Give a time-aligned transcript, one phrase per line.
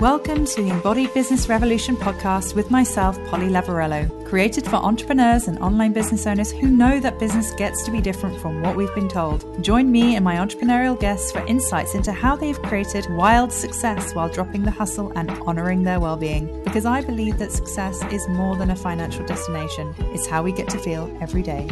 [0.00, 5.58] Welcome to the Embodied Business Revolution podcast with myself, Polly Lavarello, created for entrepreneurs and
[5.58, 9.08] online business owners who know that business gets to be different from what we've been
[9.08, 9.60] told.
[9.60, 14.28] Join me and my entrepreneurial guests for insights into how they've created wild success while
[14.28, 16.62] dropping the hustle and honoring their well being.
[16.62, 20.68] Because I believe that success is more than a financial destination, it's how we get
[20.68, 21.66] to feel every day.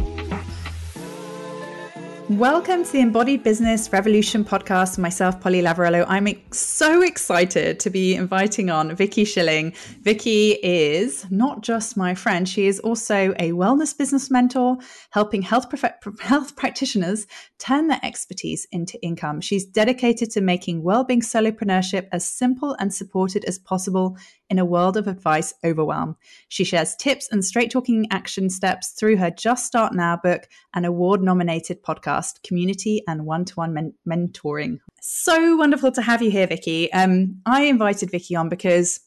[2.36, 4.99] Welcome to the Embodied Business Revolution podcast.
[4.99, 6.04] Myself, Polly Lavarello.
[6.07, 9.72] I'm so excited to be inviting on Vicky Shilling.
[10.03, 14.77] Vicky is not just my friend; she is also a wellness business mentor,
[15.13, 17.27] helping health prof- health practitioners
[17.58, 19.41] turn their expertise into income.
[19.41, 24.18] She's dedicated to making well-being solopreneurship as simple and supported as possible
[24.50, 26.17] in a world of advice overwhelm.
[26.49, 30.86] She shares tips and straight talking action steps through her Just Start Now book and
[30.86, 34.78] award nominated podcast, Community and One to One Mentoring.
[35.00, 36.92] So wonderful to have you here, Vicky.
[36.92, 39.00] Um, I invited Vicky on because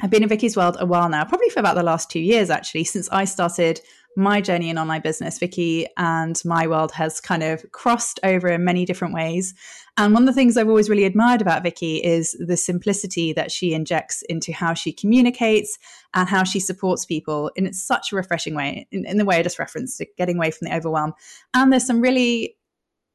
[0.00, 2.50] I've been in Vicky's world a while now, probably for about the last two years,
[2.50, 3.80] actually, since I started
[4.16, 8.64] my journey in online business, Vicky and my world has kind of crossed over in
[8.64, 9.54] many different ways.
[9.96, 13.52] And one of the things I've always really admired about Vicky is the simplicity that
[13.52, 15.78] she injects into how she communicates
[16.14, 19.42] and how she supports people in such a refreshing way, in, in the way I
[19.42, 21.14] just referenced, getting away from the overwhelm.
[21.54, 22.56] And there's some really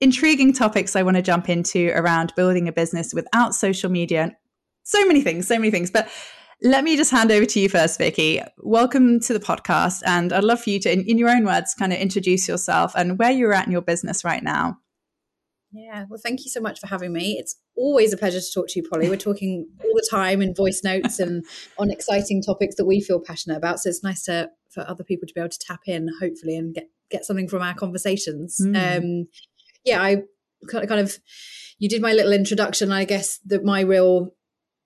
[0.02, 4.36] intriguing topics I want to jump into around building a business without social media.
[4.84, 5.90] So many things, so many things.
[5.90, 6.10] But
[6.62, 8.42] let me just hand over to you first, Vicky.
[8.58, 10.02] Welcome to the podcast.
[10.06, 12.94] And I'd love for you to, in, in your own words, kind of introduce yourself
[12.96, 14.78] and where you're at in your business right now.
[15.74, 17.38] Yeah, well, thank you so much for having me.
[17.40, 19.10] It's always a pleasure to talk to you, Polly.
[19.10, 21.44] We're talking all the time in voice notes and
[21.80, 23.80] on exciting topics that we feel passionate about.
[23.80, 26.76] So it's nice to for other people to be able to tap in, hopefully, and
[26.76, 28.60] get get something from our conversations.
[28.62, 28.98] Mm.
[28.98, 29.28] Um,
[29.84, 30.24] yeah, I
[30.70, 31.18] kind of
[31.80, 32.92] you did my little introduction.
[32.92, 34.36] I guess that my real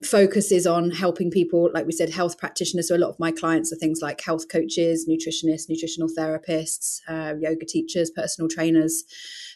[0.03, 2.87] focuses on helping people, like we said, health practitioners.
[2.87, 7.33] So a lot of my clients are things like health coaches, nutritionists, nutritional therapists, uh,
[7.39, 9.03] yoga teachers, personal trainers,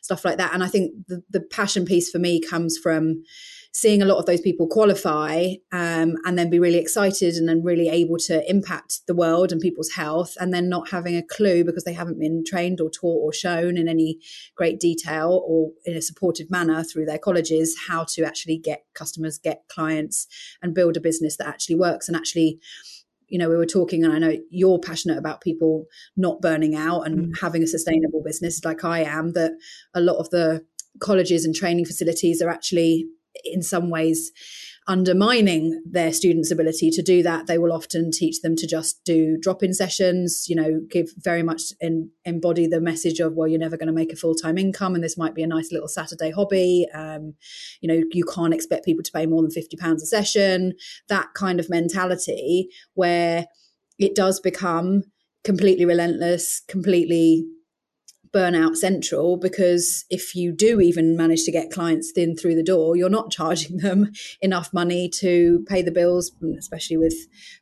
[0.01, 0.53] stuff like that.
[0.53, 3.24] And I think the, the passion piece for me comes from
[3.73, 7.63] seeing a lot of those people qualify um, and then be really excited and then
[7.63, 11.63] really able to impact the world and people's health and then not having a clue
[11.63, 14.19] because they haven't been trained or taught or shown in any
[14.55, 19.37] great detail or in a supportive manner through their colleges how to actually get customers
[19.37, 20.27] get clients
[20.61, 22.59] and build a business that actually works and actually
[23.29, 25.85] you know we were talking and i know you're passionate about people
[26.17, 27.39] not burning out and mm.
[27.39, 29.53] having a sustainable business like i am that
[29.93, 30.65] a lot of the
[30.99, 33.07] colleges and training facilities are actually
[33.44, 34.31] in some ways
[34.88, 37.47] undermining their students' ability to do that.
[37.47, 41.44] They will often teach them to just do drop in sessions, you know, give very
[41.44, 44.58] much in, embody the message of, well, you're never going to make a full time
[44.58, 46.88] income and this might be a nice little Saturday hobby.
[46.94, 47.36] Um,
[47.80, 50.74] you know, you can't expect people to pay more than £50 a session.
[51.09, 53.46] That kind of mentality where
[54.00, 55.03] it does become
[55.44, 57.46] completely relentless, completely
[58.34, 62.96] burnout central because if you do even manage to get clients in through the door
[62.96, 64.12] you're not charging them
[64.42, 67.14] enough money to pay the bills especially with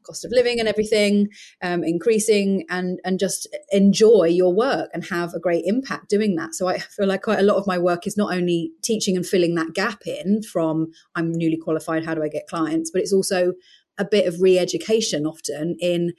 [0.04, 1.28] cost of living and everything
[1.64, 6.54] um, increasing and and just enjoy your work and have a great impact doing that.
[6.54, 9.26] So i feel like quite a lot of my work is not only teaching and
[9.26, 12.92] filling that gap in from i'm newly qualified how do i get clients?
[12.92, 13.54] but it's also
[13.98, 16.14] a bit of re-education often in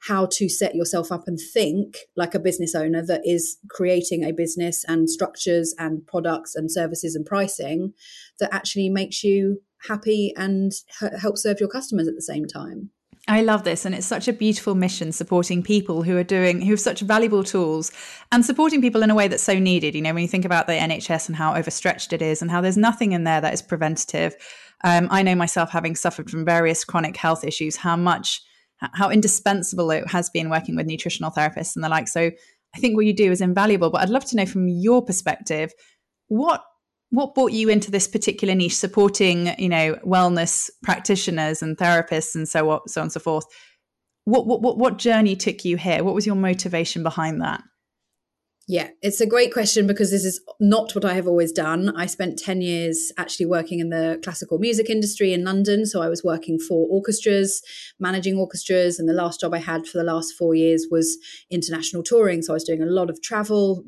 [0.00, 4.32] how to set yourself up and think like a business owner that is creating a
[4.32, 7.92] business and structures and products and services and pricing
[8.38, 10.72] that actually makes you happy and
[11.20, 12.90] help serve your customers at the same time.
[13.28, 13.84] I love this.
[13.84, 17.44] And it's such a beautiful mission supporting people who are doing, who have such valuable
[17.44, 17.92] tools
[18.32, 19.94] and supporting people in a way that's so needed.
[19.94, 22.60] You know, when you think about the NHS and how overstretched it is and how
[22.60, 24.34] there's nothing in there that is preventative.
[24.82, 28.42] Um, I know myself having suffered from various chronic health issues, how much
[28.80, 32.08] how indispensable it has been working with nutritional therapists and the like.
[32.08, 32.30] So
[32.74, 33.90] I think what you do is invaluable.
[33.90, 35.72] But I'd love to know from your perspective,
[36.28, 36.64] what
[37.10, 42.48] what brought you into this particular niche, supporting you know wellness practitioners and therapists and
[42.48, 43.44] so on, so on and so forth.
[44.24, 46.04] What what what journey took you here?
[46.04, 47.62] What was your motivation behind that?
[48.70, 51.92] Yeah, it's a great question because this is not what I have always done.
[51.96, 55.84] I spent 10 years actually working in the classical music industry in London.
[55.84, 57.62] So I was working for orchestras,
[57.98, 59.00] managing orchestras.
[59.00, 61.18] And the last job I had for the last four years was
[61.50, 62.42] international touring.
[62.42, 63.82] So I was doing a lot of travel,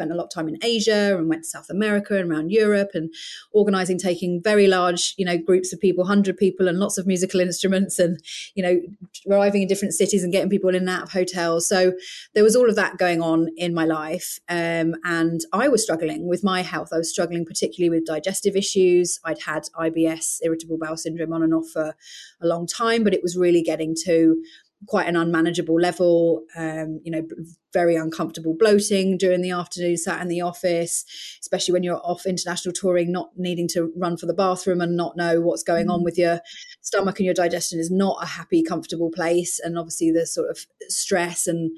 [0.00, 2.90] spent a lot of time in Asia and went to South America and around Europe
[2.94, 3.12] and
[3.52, 7.38] organizing, taking very large, you know, groups of people, 100 people and lots of musical
[7.48, 8.18] instruments and,
[8.54, 8.80] you know,
[9.30, 11.68] arriving in different cities and getting people in and out of hotels.
[11.68, 11.92] So
[12.34, 14.38] there was all of that going on in my life.
[14.48, 16.88] Um, and I was struggling with my health.
[16.94, 19.20] I was struggling particularly with digestive issues.
[19.24, 21.94] I'd had IBS, irritable bowel syndrome, on and off for
[22.40, 24.42] a long time, but it was really getting to
[24.86, 27.22] quite an unmanageable level, um, you know,
[27.72, 31.04] very uncomfortable bloating during the afternoon, sat in the office,
[31.40, 35.16] especially when you're off international touring, not needing to run for the bathroom and not
[35.16, 35.92] know what's going mm.
[35.92, 36.40] on with your
[36.80, 39.60] stomach and your digestion is not a happy, comfortable place.
[39.60, 41.70] And obviously, the sort of stress and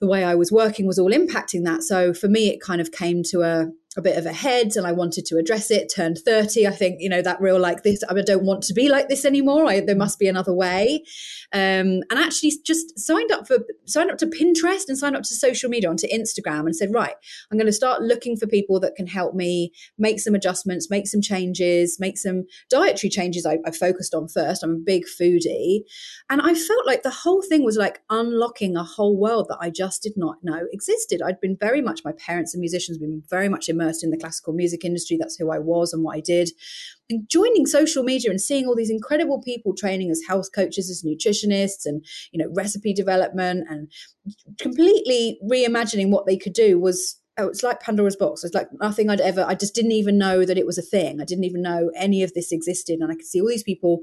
[0.00, 1.82] the way I was working was all impacting that.
[1.82, 4.86] So for me, it kind of came to a a bit of a head and
[4.86, 5.92] I wanted to address it.
[5.94, 6.66] Turned 30.
[6.66, 9.24] I think, you know, that real like this, I don't want to be like this
[9.24, 9.66] anymore.
[9.66, 11.04] I, there must be another way.
[11.52, 15.34] Um, and actually just signed up for, signed up to Pinterest and signed up to
[15.34, 17.14] social media onto Instagram and said, right,
[17.50, 21.06] I'm going to start looking for people that can help me make some adjustments, make
[21.06, 24.64] some changes, make some dietary changes I, I focused on first.
[24.64, 25.82] I'm a big foodie.
[26.28, 29.70] And I felt like the whole thing was like unlocking a whole world that I
[29.70, 31.22] just did not know existed.
[31.22, 34.16] I'd been very much, my parents and musicians been very much immersed immersed in the
[34.16, 35.16] classical music industry.
[35.18, 36.50] That's who I was and what I did.
[37.10, 41.02] And joining social media and seeing all these incredible people training as health coaches, as
[41.02, 43.90] nutritionists, and you know recipe development, and
[44.58, 48.44] completely reimagining what they could do was oh, it's like Pandora's box.
[48.44, 51.20] It's like nothing I'd ever, I just didn't even know that it was a thing.
[51.20, 53.00] I didn't even know any of this existed.
[53.00, 54.00] And I could see all these people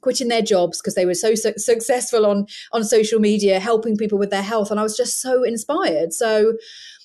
[0.00, 4.18] quitting their jobs because they were so su- successful on, on social media, helping people
[4.18, 4.70] with their health.
[4.70, 6.12] And I was just so inspired.
[6.12, 6.54] So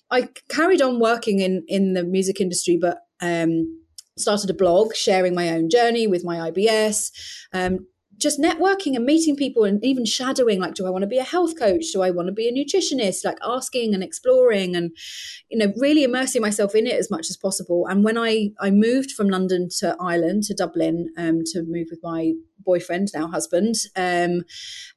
[0.09, 3.81] I carried on working in in the music industry, but um,
[4.17, 7.11] started a blog sharing my own journey with my IBS.
[7.53, 7.87] Um,
[8.19, 11.23] just networking and meeting people and even shadowing like do i want to be a
[11.23, 14.91] health coach do i want to be a nutritionist like asking and exploring and
[15.49, 18.69] you know really immersing myself in it as much as possible and when i i
[18.71, 23.75] moved from london to ireland to dublin um, to move with my boyfriend now husband
[23.95, 24.43] um,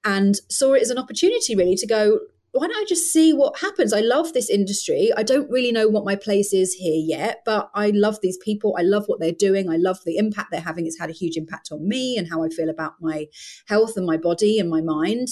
[0.04, 2.18] and saw it as an opportunity really to go
[2.52, 3.92] why don't I just see what happens?
[3.92, 5.10] I love this industry.
[5.16, 8.74] I don't really know what my place is here yet, but I love these people.
[8.76, 9.70] I love what they're doing.
[9.70, 10.86] I love the impact they're having.
[10.86, 13.26] It's had a huge impact on me and how I feel about my
[13.68, 15.28] health and my body and my mind.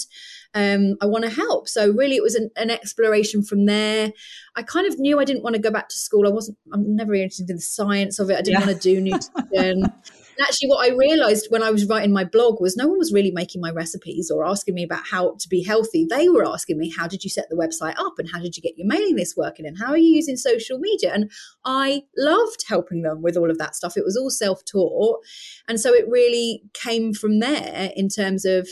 [0.53, 1.67] Um, I want to help.
[1.67, 4.13] So really, it was an, an, exploration from there.
[4.55, 6.25] I kind of knew I didn't want to go back to school.
[6.25, 6.57] I wasn't.
[6.73, 8.37] I'm never interested in the science of it.
[8.37, 8.65] I didn't yeah.
[8.65, 9.83] want to do nutrition.
[10.41, 13.31] Actually, what I realized when I was writing my blog was no one was really
[13.31, 16.07] making my recipes or asking me about how to be healthy.
[16.09, 18.63] They were asking me, how did you set the website up and how did you
[18.63, 21.13] get your mailing list working and how are you using social media?
[21.13, 21.29] And
[21.65, 23.97] I loved helping them with all of that stuff.
[23.97, 25.19] It was all self taught.
[25.67, 28.67] And so it really came from there in terms of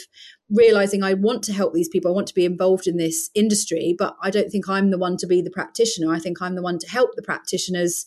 [0.50, 2.12] realizing I want to help these people.
[2.12, 5.18] I want to be involved in this industry, but I don't think I'm the one
[5.18, 6.13] to be the practitioner.
[6.13, 8.06] I think I'm the one to help the practitioners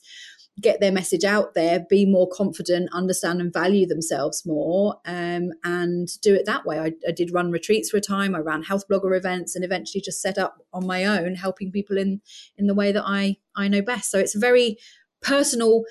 [0.60, 6.08] get their message out there, be more confident, understand and value themselves more, um, and
[6.20, 6.78] do it that way.
[6.78, 8.34] I, I, did run retreats for a time.
[8.34, 11.96] I ran health blogger events, and eventually just set up on my own, helping people
[11.96, 12.20] in
[12.56, 14.10] in the way that I I know best.
[14.10, 14.76] So it's a very
[15.22, 15.84] personal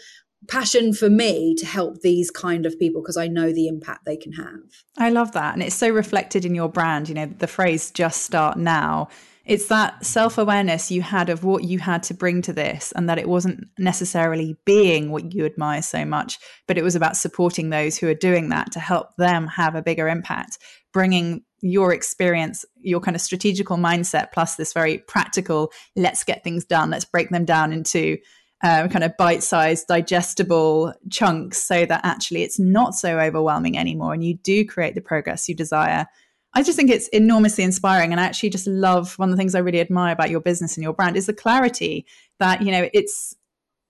[0.47, 4.17] passion for me to help these kind of people because I know the impact they
[4.17, 4.59] can have.
[4.97, 5.53] I love that.
[5.53, 7.09] And it's so reflected in your brand.
[7.09, 9.09] You know, the phrase just start now
[9.50, 13.10] it's that self awareness you had of what you had to bring to this, and
[13.10, 16.38] that it wasn't necessarily being what you admire so much,
[16.68, 19.81] but it was about supporting those who are doing that to help them have a
[19.81, 20.60] bigger impact,
[20.94, 26.63] bringing your experience, your kind of strategical mindset, plus this very practical, let's get things
[26.63, 28.20] done, let's break them down into
[28.62, 34.13] uh, kind of bite sized, digestible chunks so that actually it's not so overwhelming anymore
[34.13, 36.06] and you do create the progress you desire
[36.53, 38.12] I just think it's enormously inspiring.
[38.12, 40.75] And I actually just love one of the things I really admire about your business
[40.75, 42.06] and your brand is the clarity
[42.39, 43.36] that, you know, it's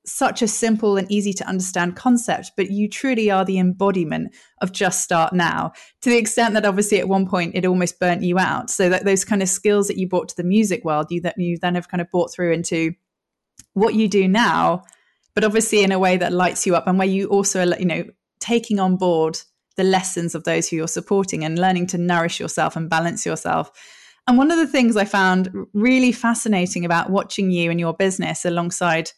[0.06, 4.72] such a simple and easy to understand concept, but you truly are the embodiment of
[4.72, 8.40] just start now to the extent that obviously at one point it almost burnt you
[8.40, 8.70] out.
[8.70, 11.38] So that those kind of skills that you brought to the music world, you that
[11.38, 12.94] you then have kind of brought through into
[13.74, 14.84] what you do now,
[15.36, 18.06] but obviously in a way that lights you up and where you also, you know,
[18.40, 19.40] taking on board
[19.80, 23.72] the lessons of those who you're supporting and learning to nourish yourself and balance yourself.
[24.28, 28.44] And one of the things I found really fascinating about watching you and your business
[28.44, 29.12] alongside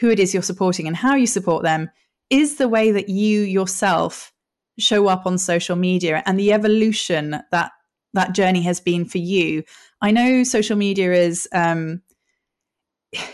[0.00, 1.90] who it is you're supporting and how you support them
[2.28, 4.34] is the way that you yourself
[4.78, 7.72] show up on social media and the evolution that
[8.12, 9.62] that journey has been for you.
[10.02, 12.02] I know social media is um,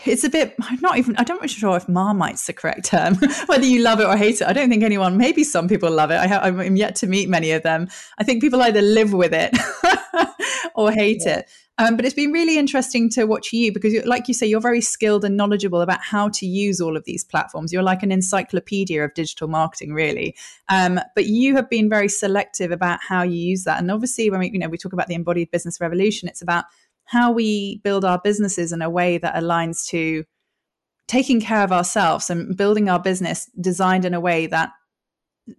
[0.05, 3.15] it's a bit i'm not even i don't really sure if marmite's the correct term
[3.45, 6.11] whether you love it or hate it i don't think anyone maybe some people love
[6.11, 9.13] it I have, i'm yet to meet many of them i think people either live
[9.13, 9.57] with it
[10.75, 11.39] or hate yeah.
[11.39, 14.59] it Um, but it's been really interesting to watch you because, like you say, you're
[14.59, 17.71] very skilled and knowledgeable about how to use all of these platforms.
[17.71, 20.35] You're like an encyclopedia of digital marketing, really.
[20.67, 23.79] Um, but you have been very selective about how you use that.
[23.79, 26.65] And obviously, when we, you know, we talk about the embodied business revolution, it's about
[27.09, 30.23] how we build our businesses in a way that aligns to
[31.07, 34.69] taking care of ourselves and building our business designed in a way that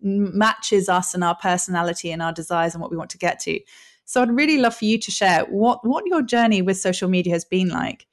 [0.01, 3.59] matches us and our personality and our desires and what we want to get to.
[4.05, 7.33] So I'd really love for you to share what what your journey with social media
[7.33, 8.07] has been like.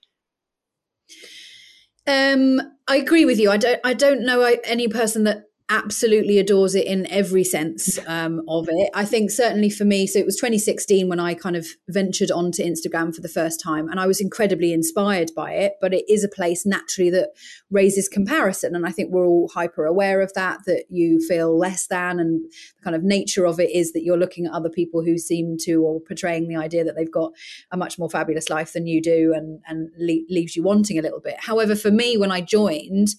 [2.08, 3.52] Um, I agree with you.
[3.52, 3.80] I don't.
[3.84, 8.90] I don't know any person that absolutely adores it in every sense um, of it.
[8.94, 12.64] I think certainly for me, so it was 2016 when I kind of ventured onto
[12.64, 15.74] Instagram for the first time, and I was incredibly inspired by it.
[15.82, 17.32] But it is a place naturally that
[17.70, 20.60] raises comparison, and I think we're all hyper aware of that.
[20.66, 24.18] That you feel less than, and the kind of nature of it is that you're
[24.18, 27.34] looking at other people who seem to or portraying the idea that they've got
[27.72, 31.02] a much more fabulous life than you do, and and le- leaves you wanting a
[31.02, 31.36] little bit.
[31.40, 33.10] However, for me, when I joined.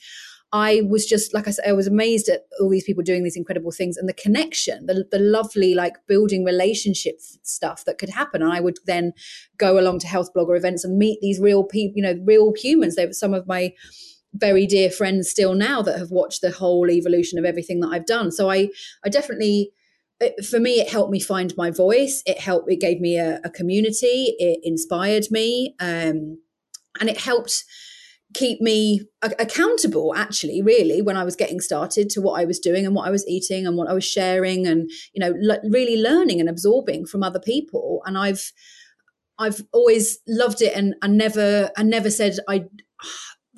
[0.53, 3.37] I was just like I said, I was amazed at all these people doing these
[3.37, 8.43] incredible things and the connection, the, the lovely like building relationship stuff that could happen.
[8.43, 9.13] And I would then
[9.59, 12.97] go along to health blogger events and meet these real people, you know, real humans.
[12.97, 13.75] They were some of my
[14.33, 18.07] very dear friends still now that have watched the whole evolution of everything that I've
[18.07, 18.31] done.
[18.31, 18.69] So I,
[19.05, 19.73] I definitely
[20.49, 23.51] for me it helped me find my voice it helped it gave me a, a
[23.51, 26.41] community it inspired me um,
[26.99, 27.65] and it helped
[28.35, 32.85] keep me accountable actually really when i was getting started to what i was doing
[32.85, 35.33] and what i was eating and what i was sharing and you know
[35.71, 38.53] really learning and absorbing from other people and i've
[39.39, 42.65] i've always loved it and i never i never said i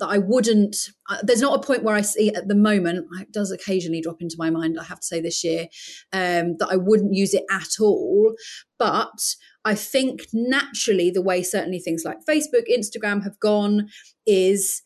[0.01, 0.75] that I wouldn't.
[1.09, 3.05] Uh, there's not a point where I see at the moment.
[3.19, 4.77] It does occasionally drop into my mind.
[4.79, 5.67] I have to say this year
[6.11, 8.33] um, that I wouldn't use it at all.
[8.77, 13.89] But I think naturally, the way certainly things like Facebook, Instagram have gone
[14.25, 14.81] is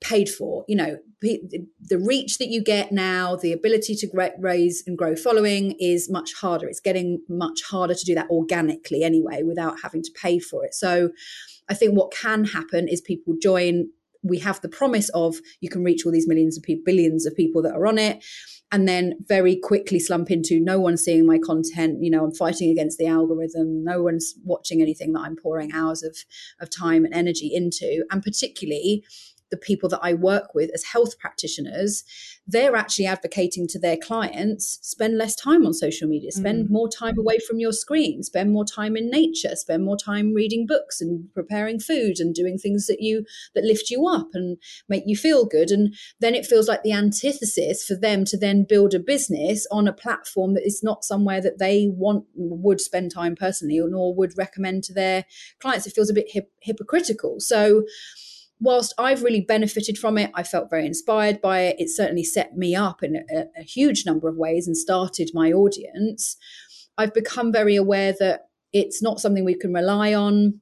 [0.00, 0.64] paid for.
[0.68, 5.74] You know, the reach that you get now, the ability to raise and grow following
[5.80, 6.68] is much harder.
[6.68, 10.74] It's getting much harder to do that organically anyway without having to pay for it.
[10.74, 11.10] So
[11.68, 13.88] I think what can happen is people join.
[14.22, 17.36] We have the promise of you can reach all these millions of people, billions of
[17.36, 18.24] people that are on it.
[18.70, 22.70] And then very quickly slump into no one's seeing my content you know i'm fighting
[22.70, 26.14] against the algorithm no one's watching anything that i'm pouring hours of
[26.60, 28.04] of time and energy into.
[28.10, 29.04] And particularly
[29.50, 32.04] the people that I work with as health practitioners,
[32.46, 36.70] they're actually advocating to their clients spend less time on social media, spend mm.
[36.70, 40.66] more time away from your screen, spend more time in nature, spend more time reading
[40.66, 43.24] books and preparing food and doing things that you
[43.54, 45.70] that lift you up and make you feel good.
[45.70, 49.88] And then it feels like the antithesis for them to then build a business on
[49.88, 54.14] a platform that is not somewhere that they want would spend time personally or nor
[54.14, 55.24] would recommend to their
[55.60, 55.86] clients.
[55.86, 57.40] It feels a bit hip, hypocritical.
[57.40, 57.84] So
[58.60, 61.76] whilst I've really benefited from it, I felt very inspired by it.
[61.78, 65.52] It certainly set me up in a, a, huge number of ways and started my
[65.52, 66.36] audience.
[66.96, 70.60] I've become very aware that it's not something we can rely on.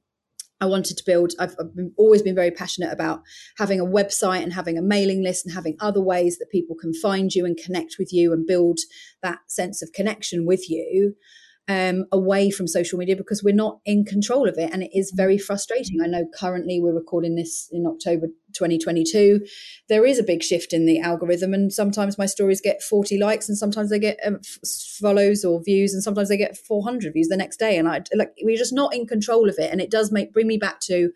[0.59, 3.21] I wanted to build, I've, I've always been very passionate about
[3.57, 6.93] having a website and having a mailing list and having other ways that people can
[6.93, 8.79] find you and connect with you and build
[9.21, 11.15] that sense of connection with you
[11.67, 14.71] um, away from social media because we're not in control of it.
[14.71, 15.99] And it is very frustrating.
[16.01, 19.45] I know currently we're recording this in October 2022.
[19.89, 23.49] There is a big shift in the algorithm, and sometimes my stories get 40 likes,
[23.49, 24.39] and sometimes they get um,
[24.99, 27.77] follows or views, and sometimes they get 400 views the next day.
[27.77, 29.71] And I like we're just not in control of it.
[29.71, 31.11] And it does make bring me back to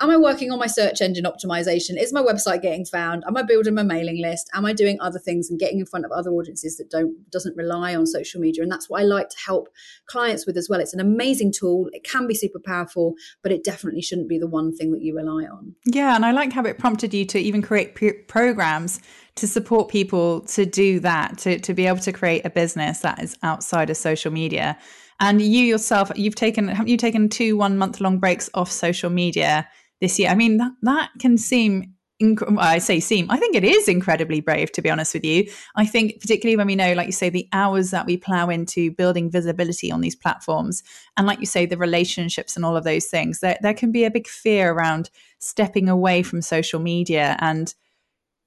[0.00, 2.00] Am I working on my search engine optimization?
[2.00, 3.22] Is my website getting found?
[3.26, 4.50] Am I building my mailing list?
[4.52, 7.56] Am I doing other things and getting in front of other audiences that don't doesn't
[7.56, 8.62] rely on social media?
[8.62, 9.68] And that's what I like to help
[10.06, 10.80] clients with as well.
[10.80, 11.88] It's an amazing tool.
[11.92, 15.14] It can be super powerful, but it definitely shouldn't be the one thing that you
[15.16, 15.76] rely on.
[15.86, 19.00] Yeah, and I like it prompted you to even create p- programs
[19.36, 23.22] to support people to do that, to, to be able to create a business that
[23.22, 24.78] is outside of social media.
[25.20, 29.10] And you yourself, you've taken, haven't you taken two one month long breaks off social
[29.10, 29.68] media
[30.00, 30.30] this year.
[30.30, 34.40] I mean, that, that can seem inc- I say seem, I think it is incredibly
[34.40, 35.50] brave, to be honest with you.
[35.76, 38.90] I think, particularly when we know, like you say, the hours that we plow into
[38.92, 40.82] building visibility on these platforms,
[41.16, 44.04] and like you say, the relationships and all of those things, there, there can be
[44.04, 47.36] a big fear around stepping away from social media.
[47.40, 47.74] And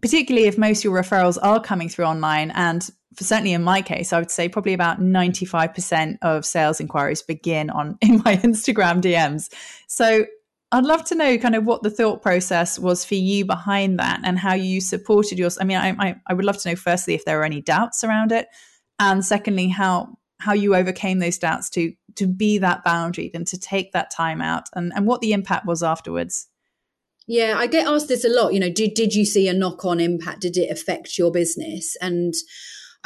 [0.02, 4.14] particularly if most of your referrals are coming through online, and certainly in my case,
[4.14, 9.52] I would say probably about 95% of sales inquiries begin on in my Instagram DMs.
[9.88, 10.26] So
[10.72, 14.20] I'd love to know kind of what the thought process was for you behind that
[14.24, 15.58] and how you supported yours.
[15.60, 18.04] I mean, I, I, I would love to know firstly if there were any doubts
[18.04, 18.48] around it,
[19.00, 23.60] and secondly, how how you overcame those doubts to to be that boundary and to
[23.60, 26.48] take that time out and, and what the impact was afterwards.
[27.28, 28.54] Yeah, I get asked this a lot.
[28.54, 30.42] You know, did did you see a knock on impact?
[30.42, 31.96] Did it affect your business?
[32.02, 32.34] And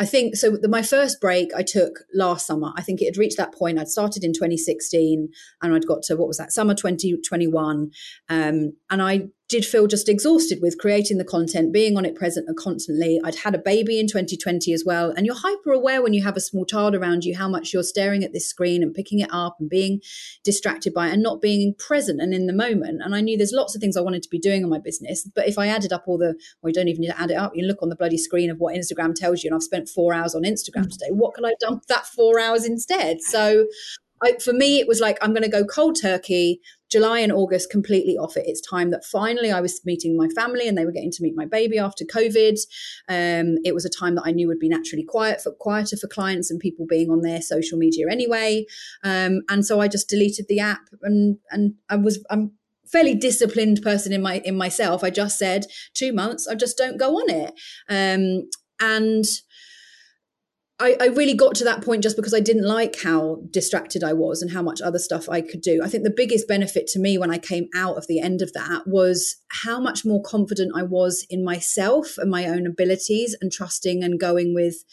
[0.02, 0.58] I think so.
[0.58, 2.74] The, my first break I took last summer.
[2.76, 3.78] I think it had reached that point.
[3.78, 5.30] I'd started in 2016
[5.62, 7.92] and I'd got to what was that summer 2021,
[8.28, 12.48] um, and I did feel just exhausted with creating the content, being on it present
[12.48, 13.20] and constantly.
[13.22, 15.12] I'd had a baby in 2020 as well.
[15.12, 17.84] And you're hyper aware when you have a small child around you how much you're
[17.84, 20.00] staring at this screen and picking it up and being
[20.46, 23.02] distracted by it and not being present and in the moment.
[23.04, 25.30] And I knew there's lots of things I wanted to be doing on my business.
[25.36, 27.38] But if I added up all the, well, you don't even need to add it
[27.38, 27.52] up.
[27.54, 29.50] You look on the bloody screen of what Instagram tells you.
[29.50, 30.92] And I've spent four hours on Instagram mm.
[30.92, 31.10] today.
[31.10, 33.22] What can I dump that four hours instead?
[33.22, 33.68] So
[34.24, 37.70] I, for me, it was like, I'm going to go cold turkey July and August
[37.70, 38.44] completely off it.
[38.46, 41.36] It's time that finally I was meeting my family and they were getting to meet
[41.36, 42.60] my baby after COVID.
[43.08, 46.08] Um, it was a time that I knew would be naturally quiet for quieter for
[46.08, 48.66] clients and people being on their social media anyway.
[49.04, 52.52] Um, and so I just deleted the app and and I was I'm
[52.92, 55.04] fairly disciplined person in my in myself.
[55.04, 56.48] I just said two months.
[56.48, 57.54] I just don't go on it.
[57.90, 58.50] Um,
[58.82, 59.26] and
[60.82, 64.14] I, I, really got to that point just because I didn't like how distracted I
[64.14, 65.82] was and how much other stuff I could do.
[65.84, 68.52] I think the biggest benefit to me when I came out of the end of
[68.54, 73.52] that was how much more confident I was in myself and my own abilities and
[73.52, 74.84] trusting and going with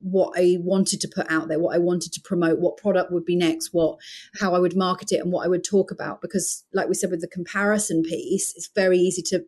[0.00, 3.24] what I wanted to put out there, what I wanted to promote, what product would
[3.24, 3.98] be next, what
[4.40, 6.22] how I would market it and what I would talk about.
[6.22, 9.44] Because like we said with the comparison piece, it's very easy to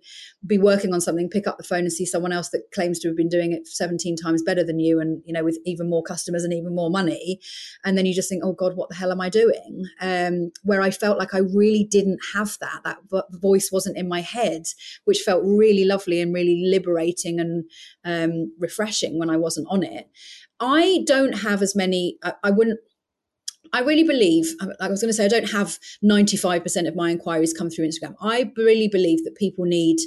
[0.46, 3.08] be working on something, pick up the phone and see someone else that claims to
[3.08, 6.02] have been doing it 17 times better than you and you know with even more
[6.02, 7.40] customers and even more money.
[7.84, 9.84] And then you just think, oh God, what the hell am I doing?
[10.00, 12.80] Um, where I felt like I really didn't have that.
[12.84, 14.64] That voice wasn't in my head,
[15.04, 17.64] which felt really lovely and really liberating and
[18.04, 20.08] um, refreshing when I wasn't on it.
[20.60, 22.78] I don't have as many, I, I wouldn't
[23.72, 27.10] I really believe, like I was going to say, I don't have 95% of my
[27.10, 28.14] inquiries come through Instagram.
[28.20, 29.98] I really believe that people need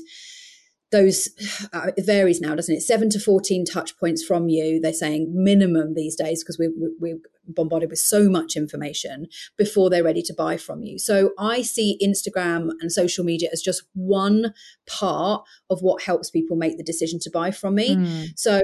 [0.92, 1.30] those,
[1.74, 2.82] uh, it varies now, doesn't it?
[2.82, 4.80] Seven to 14 touch points from you.
[4.80, 7.18] They're saying minimum these days because we, we, we're
[7.48, 11.00] bombarded with so much information before they're ready to buy from you.
[11.00, 14.54] So I see Instagram and social media as just one
[14.88, 17.96] part of what helps people make the decision to buy from me.
[17.96, 18.30] Mm.
[18.38, 18.62] So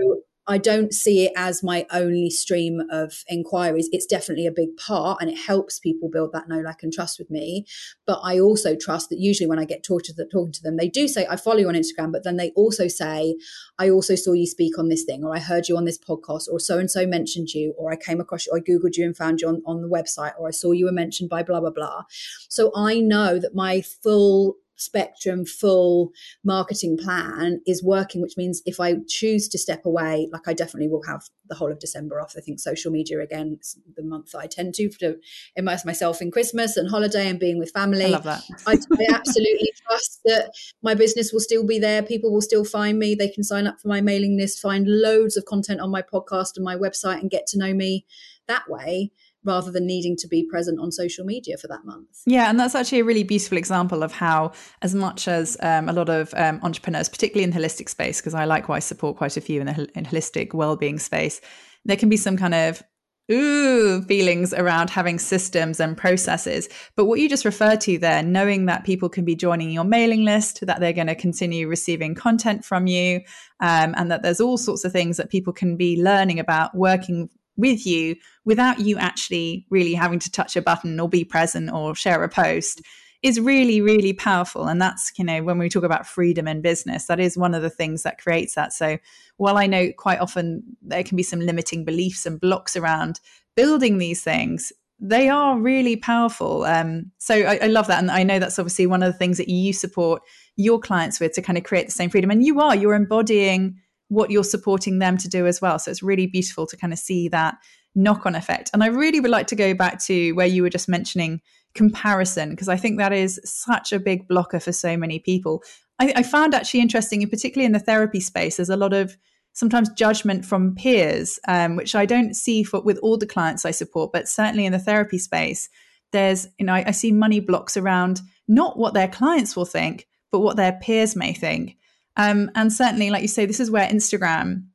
[0.47, 3.89] I don't see it as my only stream of inquiries.
[3.91, 7.19] It's definitely a big part and it helps people build that know, like, and trust
[7.19, 7.65] with me.
[8.07, 10.89] But I also trust that usually when I get talk to talking to them, they
[10.89, 13.35] do say, I follow you on Instagram, but then they also say,
[13.77, 16.47] I also saw you speak on this thing, or I heard you on this podcast,
[16.51, 19.05] or so and so mentioned you, or I came across you, or I Googled you
[19.05, 21.59] and found you on, on the website, or I saw you were mentioned by blah,
[21.59, 22.03] blah, blah.
[22.49, 26.11] So I know that my full spectrum full
[26.43, 30.87] marketing plan is working which means if i choose to step away like i definitely
[30.87, 32.33] will have the whole of december off.
[32.37, 33.59] I think social media again
[33.95, 35.17] the month i tend to to
[35.55, 38.05] immerse myself in christmas and holiday and being with family.
[38.05, 38.43] I love that.
[38.67, 42.03] I, I absolutely trust that my business will still be there.
[42.03, 43.15] People will still find me.
[43.15, 46.55] They can sign up for my mailing list find loads of content on my podcast
[46.55, 48.05] and my website and get to know me
[48.47, 49.11] that way
[49.43, 52.21] rather than needing to be present on social media for that month.
[52.25, 54.51] Yeah, and that's actually a really beautiful example of how,
[54.81, 58.33] as much as um, a lot of um, entrepreneurs, particularly in the holistic space, because
[58.33, 61.41] I likewise support quite a few in the in holistic well-being space,
[61.85, 62.83] there can be some kind of
[63.31, 68.65] ooh feelings around having systems and processes but what you just referred to there knowing
[68.65, 72.65] that people can be joining your mailing list that they're going to continue receiving content
[72.65, 73.21] from you
[73.59, 77.29] um, and that there's all sorts of things that people can be learning about working
[77.61, 81.95] with you without you actually really having to touch a button or be present or
[81.95, 82.81] share a post
[83.21, 84.65] is really really powerful.
[84.67, 87.61] And that's you know when we talk about freedom in business that is one of
[87.61, 88.73] the things that creates that.
[88.73, 88.97] So
[89.37, 93.19] while i know quite often there can be some limiting beliefs and blocks around
[93.55, 94.71] building these things
[95.03, 96.63] they are really powerful.
[96.63, 97.97] Um, so I, I love that.
[97.97, 100.21] And i know that's obviously one of the things that you support
[100.55, 102.29] your clients with to kind of create the same freedom.
[102.29, 103.79] And you are you're embodying
[104.11, 105.79] what you're supporting them to do as well.
[105.79, 107.55] So it's really beautiful to kind of see that
[107.95, 108.69] knock on effect.
[108.73, 111.39] And I really would like to go back to where you were just mentioning
[111.75, 115.63] comparison, because I think that is such a big blocker for so many people.
[115.97, 119.15] I, I found actually interesting, particularly in the therapy space, there's a lot of
[119.53, 123.71] sometimes judgment from peers, um, which I don't see for, with all the clients I
[123.71, 125.69] support, but certainly in the therapy space,
[126.11, 128.19] there's, you know, I, I see money blocks around
[128.49, 131.77] not what their clients will think, but what their peers may think.
[132.17, 134.65] Um, and certainly, like you say, this is where Instagram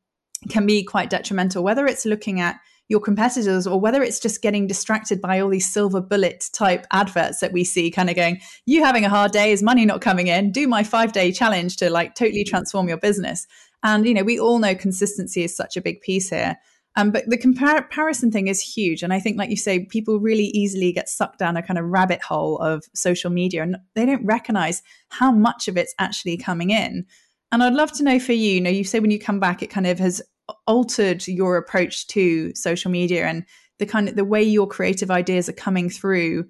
[0.48, 4.66] can be quite detrimental, whether it's looking at your competitors or whether it's just getting
[4.66, 8.84] distracted by all these silver bullet type adverts that we see kind of going you
[8.84, 11.90] having a hard day is money not coming in do my 5 day challenge to
[11.90, 13.44] like totally transform your business
[13.82, 16.56] and you know we all know consistency is such a big piece here
[16.98, 19.02] Um, but the comparison thing is huge.
[19.02, 21.84] And I think, like you say, people really easily get sucked down a kind of
[21.84, 26.70] rabbit hole of social media and they don't recognize how much of it's actually coming
[26.70, 27.04] in.
[27.52, 29.62] And I'd love to know for you, you know, you say when you come back,
[29.62, 30.22] it kind of has
[30.66, 33.44] altered your approach to social media and
[33.78, 36.46] the kind of the way your creative ideas are coming through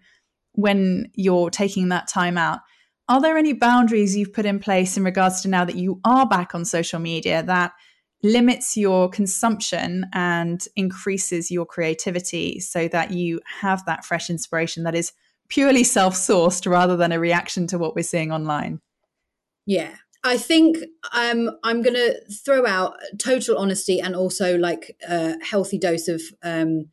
[0.53, 2.61] when you're taking that time out.
[3.09, 6.27] Are there any boundaries you've put in place in regards to now that you are
[6.27, 7.73] back on social media that
[8.23, 14.95] limits your consumption and increases your creativity so that you have that fresh inspiration that
[14.95, 15.13] is
[15.49, 18.81] purely self sourced rather than a reaction to what we're seeing online?
[19.67, 19.95] Yeah,
[20.27, 20.79] I think
[21.15, 26.21] um, I'm going to throw out total honesty and also like a healthy dose of
[26.43, 26.87] um,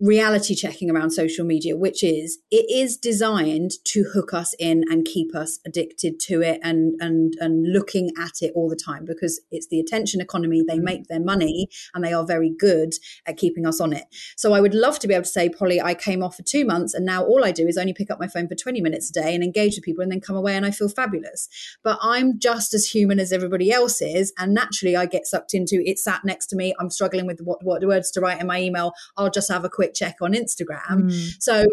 [0.00, 5.06] reality checking around social media, which is it is designed to hook us in and
[5.06, 9.40] keep us addicted to it and and and looking at it all the time because
[9.50, 10.62] it's the attention economy.
[10.66, 10.82] They mm.
[10.82, 12.94] make their money and they are very good
[13.26, 14.04] at keeping us on it.
[14.36, 16.64] So I would love to be able to say, Polly, I came off for two
[16.64, 19.10] months and now all I do is only pick up my phone for 20 minutes
[19.10, 21.48] a day and engage with people and then come away and I feel fabulous.
[21.82, 24.32] But I'm just as human as everybody else is.
[24.38, 26.74] And naturally, I get sucked into it sat next to me.
[26.78, 28.92] I'm struggling with what, what words to write in my email.
[29.16, 31.10] I'll just have a quick check on Instagram.
[31.10, 31.34] Mm.
[31.40, 31.64] So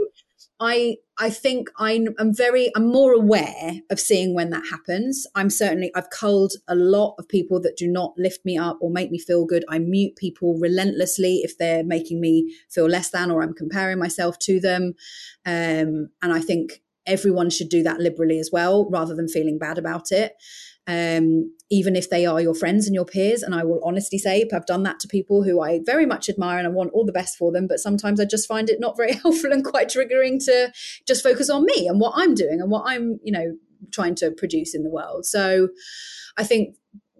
[0.59, 5.27] I I think I'm, I'm very I'm more aware of seeing when that happens.
[5.35, 8.89] I'm certainly I've culled a lot of people that do not lift me up or
[8.89, 9.65] make me feel good.
[9.69, 14.39] I mute people relentlessly if they're making me feel less than or I'm comparing myself
[14.39, 14.93] to them.
[15.45, 19.77] Um, and I think everyone should do that liberally as well, rather than feeling bad
[19.77, 20.33] about it
[20.87, 23.41] um, even if they are your friends and your peers.
[23.41, 26.57] And I will honestly say, I've done that to people who I very much admire
[26.57, 27.67] and I want all the best for them.
[27.67, 30.71] But sometimes I just find it not very helpful and quite triggering to
[31.07, 33.57] just focus on me and what I'm doing and what I'm, you know,
[33.91, 35.25] trying to produce in the world.
[35.25, 35.69] So
[36.37, 36.75] I think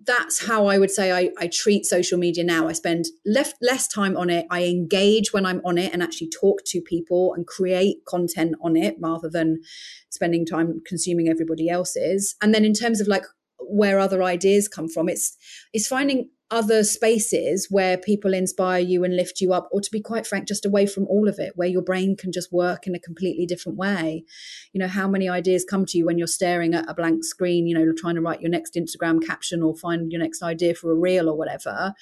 [0.05, 2.67] that's how I would say I, I, treat social media now.
[2.67, 4.45] I spend left less time on it.
[4.49, 8.75] I engage when I'm on it and actually talk to people and create content on
[8.75, 9.61] it rather than
[10.09, 12.35] spending time consuming everybody else's.
[12.41, 13.23] And then in terms of like
[13.67, 15.09] where other ideas come from.
[15.09, 15.37] It's
[15.73, 19.99] it's finding other spaces where people inspire you and lift you up, or to be
[19.99, 22.93] quite frank, just away from all of it, where your brain can just work in
[22.93, 24.23] a completely different way.
[24.71, 27.65] You know, how many ideas come to you when you're staring at a blank screen,
[27.65, 30.91] you know, trying to write your next Instagram caption or find your next idea for
[30.91, 31.95] a reel or whatever.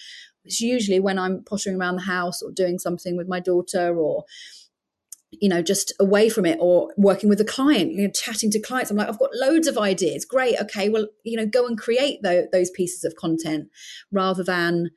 [0.44, 4.26] It's usually when I'm pottering around the house or doing something with my daughter or
[5.32, 8.60] you know, just away from it or working with a client, you know, chatting to
[8.60, 8.92] clients.
[8.92, 10.26] I'm like, I've got loads of ideas.
[10.26, 10.60] Great.
[10.60, 10.90] Okay.
[10.90, 13.70] Well, you know, go and create those pieces of content
[14.12, 14.92] rather than,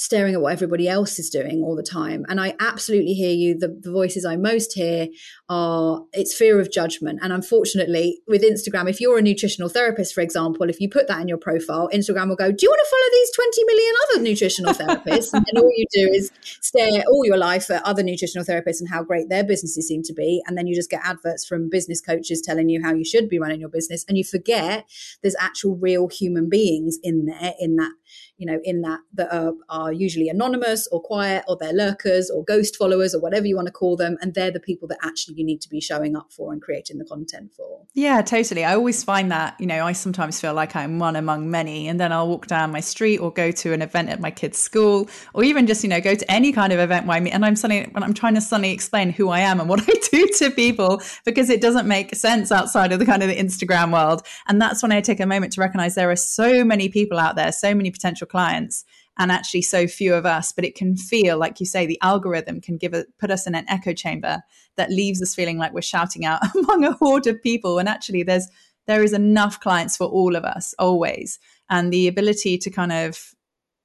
[0.00, 2.24] staring at what everybody else is doing all the time.
[2.30, 3.58] And I absolutely hear you.
[3.58, 5.08] The, the, voices I most hear
[5.50, 7.18] are it's fear of judgment.
[7.20, 11.20] And unfortunately, with Instagram, if you're a nutritional therapist, for example, if you put that
[11.20, 14.22] in your profile, Instagram will go, Do you want to follow these 20 million other
[14.22, 15.34] nutritional therapists?
[15.34, 16.30] and all you do is
[16.62, 20.14] stare all your life at other nutritional therapists and how great their businesses seem to
[20.14, 20.42] be.
[20.46, 23.38] And then you just get adverts from business coaches telling you how you should be
[23.38, 24.06] running your business.
[24.08, 24.88] And you forget
[25.20, 27.92] there's actual real human beings in there in that
[28.36, 32.44] you know, in that that are, are usually anonymous or quiet or they're lurkers or
[32.44, 34.16] ghost followers or whatever you want to call them.
[34.20, 36.98] And they're the people that actually you need to be showing up for and creating
[36.98, 37.86] the content for.
[37.94, 38.64] Yeah, totally.
[38.64, 41.88] I always find that, you know, I sometimes feel like I'm one among many.
[41.88, 44.58] And then I'll walk down my street or go to an event at my kid's
[44.58, 47.32] school or even just, you know, go to any kind of event where I meet
[47.32, 49.92] and I'm suddenly when I'm trying to suddenly explain who I am and what I
[50.10, 53.92] do to people because it doesn't make sense outside of the kind of the Instagram
[53.92, 54.26] world.
[54.48, 57.36] And that's when I take a moment to recognize there are so many people out
[57.36, 58.84] there, so many potential clients
[59.18, 62.60] and actually so few of us but it can feel like you say the algorithm
[62.60, 64.40] can give it put us in an echo chamber
[64.76, 68.22] that leaves us feeling like we're shouting out among a horde of people and actually
[68.22, 68.48] there's
[68.90, 71.38] there is enough clients for all of us always.
[71.68, 73.34] And the ability to kind of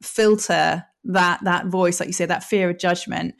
[0.01, 3.35] filter that that voice like you say that fear of judgment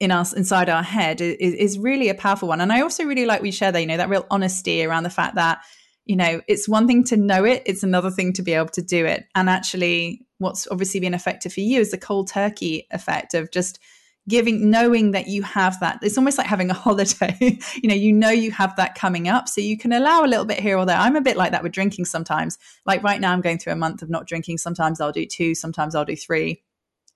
[0.00, 2.60] in us inside our head is, is really a powerful one.
[2.60, 5.10] And i also really like we share that you know that real honesty around the
[5.10, 5.60] fact that
[6.08, 8.82] you know, it's one thing to know it, it's another thing to be able to
[8.82, 9.26] do it.
[9.34, 13.78] And actually, what's obviously been effective for you is the cold turkey effect of just
[14.26, 15.98] giving knowing that you have that.
[16.02, 17.58] It's almost like having a holiday.
[17.76, 20.46] You know you know you have that coming up so you can allow a little
[20.46, 20.96] bit here or there.
[20.96, 22.58] I'm a bit like that with drinking sometimes.
[22.86, 24.58] Like right now i'm going through a month of not drinking.
[24.58, 26.62] Sometimes i'll do two sometimes i'll do three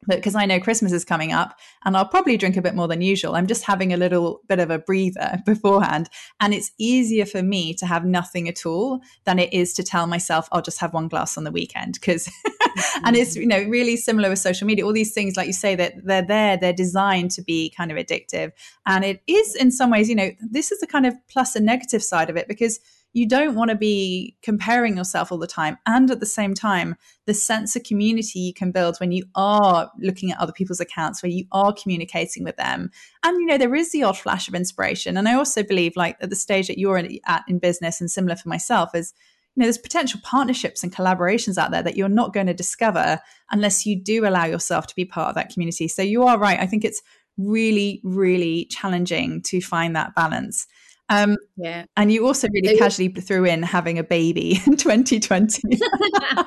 [0.07, 2.89] but because I know Christmas is coming up and I'll probably drink a bit more
[2.89, 6.09] than usual, I'm just having a little bit of a breather beforehand.
[6.41, 10.07] And it's easier for me to have nothing at all than it is to tell
[10.07, 11.95] myself, I'll just have one glass on the weekend.
[11.95, 13.05] Because, mm-hmm.
[13.07, 14.85] and it's, you know, really similar with social media.
[14.85, 17.97] All these things, like you say, that they're there, they're designed to be kind of
[17.97, 18.53] addictive.
[18.87, 21.67] And it is in some ways, you know, this is the kind of plus and
[21.67, 22.81] negative side of it because
[23.15, 25.77] you don't want to be comparing yourself all the time.
[25.87, 26.97] And at the same time,
[27.27, 31.23] the sense of community you can build when you are looking at other people's accounts,
[31.23, 32.91] where you are communicating with them.
[33.23, 35.17] And, you know, there is the odd flash of inspiration.
[35.17, 38.37] And I also believe, like, at the stage that you're at in business, and similar
[38.37, 39.13] for myself, is
[39.55, 43.21] you know, there's potential partnerships and collaborations out there that you're not going to discover
[43.51, 45.89] unless you do allow yourself to be part of that community.
[45.89, 46.59] So you are right.
[46.59, 47.03] I think it's
[47.37, 50.67] really, really challenging to find that balance.
[51.09, 51.85] Um, yeah.
[51.97, 55.61] And you also really casually threw in having a baby in 2020.
[56.37, 56.47] oh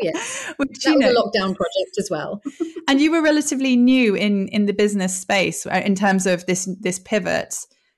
[0.00, 0.12] yeah,
[0.56, 2.42] Which, that was know, a lockdown project as well.
[2.88, 6.68] and you were relatively new in in the business space uh, in terms of this
[6.80, 7.54] this pivot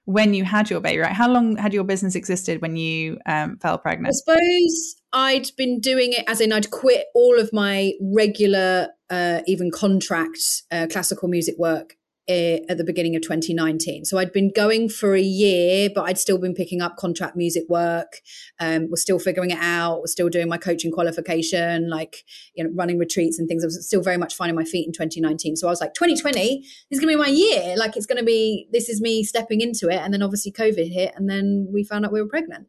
[0.06, 1.12] when you had your baby, right?
[1.12, 4.14] How long had your business existed when you um, fell pregnant?
[4.14, 9.40] I suppose I'd been doing it as in I'd quit all of my regular, uh,
[9.46, 11.96] even contract uh, classical music work
[12.28, 14.04] at the beginning of 2019.
[14.04, 17.64] So I'd been going for a year, but I'd still been picking up contract music
[17.68, 18.20] work.
[18.58, 20.02] Um, was still figuring it out.
[20.02, 23.62] Was still doing my coaching qualification, like you know, running retreats and things.
[23.62, 25.56] I was still very much finding my feet in 2019.
[25.56, 27.76] So I was like, 2020 is going to be my year.
[27.76, 28.68] Like it's going to be.
[28.72, 30.00] This is me stepping into it.
[30.00, 32.66] And then obviously COVID hit, and then we found out we were pregnant.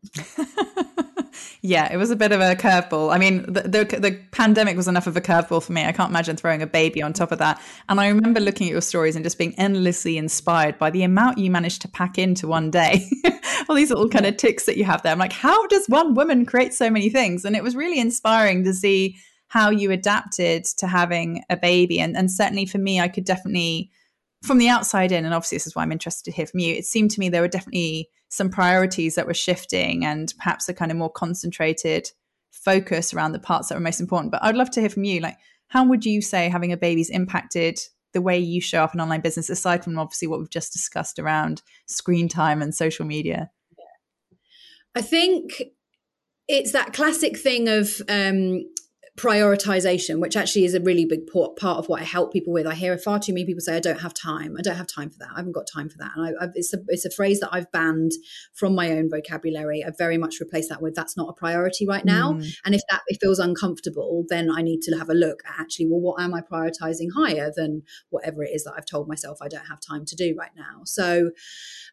[1.62, 3.14] yeah, it was a bit of a curveball.
[3.14, 5.86] I mean, the, the, the pandemic was enough of a curveball for me.
[5.86, 7.62] I can't imagine throwing a baby on top of that.
[7.90, 11.38] And I remember looking at your stories and just being endlessly inspired by the amount
[11.38, 13.10] you managed to pack into one day.
[13.70, 15.12] All these little kind of ticks that you have there.
[15.12, 17.46] I'm like, how does one woman create so many things?
[17.46, 22.00] And it was really inspiring to see how you adapted to having a baby.
[22.00, 23.92] And, and certainly for me, I could definitely,
[24.44, 26.76] from the outside in, and obviously this is why I'm interested to hear from you,
[26.76, 30.74] it seemed to me there were definitely some priorities that were shifting and perhaps a
[30.74, 32.12] kind of more concentrated
[32.52, 34.32] focus around the parts that were most important.
[34.32, 35.22] But I'd love to hear from you.
[35.22, 35.38] Like,
[35.70, 37.80] how would you say having a baby's impacted
[38.18, 41.20] the way you show up in online business, aside from obviously what we've just discussed
[41.20, 43.52] around screen time and social media?
[44.96, 45.62] I think
[46.48, 48.66] it's that classic thing of um,
[49.18, 52.68] prioritization, which actually is a really big part of what I help people with.
[52.68, 54.56] I hear far too many people say, "I don't have time.
[54.58, 55.30] I don't have time for that.
[55.34, 57.72] I haven't got time for that." And I, it's a it's a phrase that I've
[57.72, 58.12] banned
[58.54, 59.84] from my own vocabulary.
[59.84, 62.48] I've very much replaced that with, "That's not a priority right now." Mm.
[62.64, 65.88] And if that it feels uncomfortable, then I need to have a look at actually,
[65.88, 69.48] well, what am I prioritizing higher than whatever it is that I've told myself I
[69.48, 70.82] don't have time to do right now?
[70.86, 71.32] So,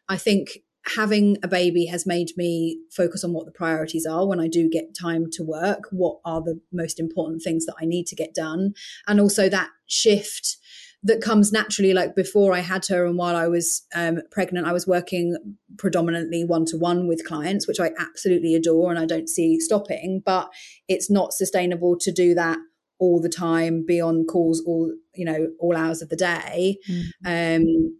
[0.07, 0.59] I think
[0.95, 4.69] having a baby has made me focus on what the priorities are when I do
[4.69, 5.85] get time to work.
[5.91, 8.73] What are the most important things that I need to get done?
[9.07, 10.57] And also that shift
[11.03, 11.93] that comes naturally.
[11.93, 15.35] Like before I had her and while I was um, pregnant, I was working
[15.77, 20.21] predominantly one to one with clients, which I absolutely adore and I don't see stopping,
[20.25, 20.49] but
[20.87, 22.57] it's not sustainable to do that
[22.97, 27.61] all the time be on calls all you know all hours of the day mm-hmm.
[27.61, 27.97] um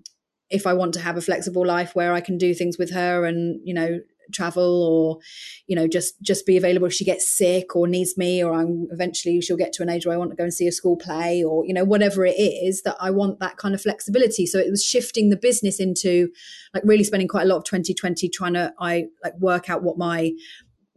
[0.50, 3.26] if I want to have a flexible life where I can do things with her
[3.26, 4.00] and, you know,
[4.34, 5.20] travel or
[5.68, 8.88] you know just just be available if she gets sick or needs me or i'm
[8.92, 10.98] eventually she'll get to an age where i want to go and see a school
[10.98, 14.46] play or you know whatever it is that i want that kind of flexibility.
[14.46, 16.30] So it was shifting the business into
[16.74, 19.98] like really spending quite a lot of 2020 trying to i like work out what
[19.98, 20.32] my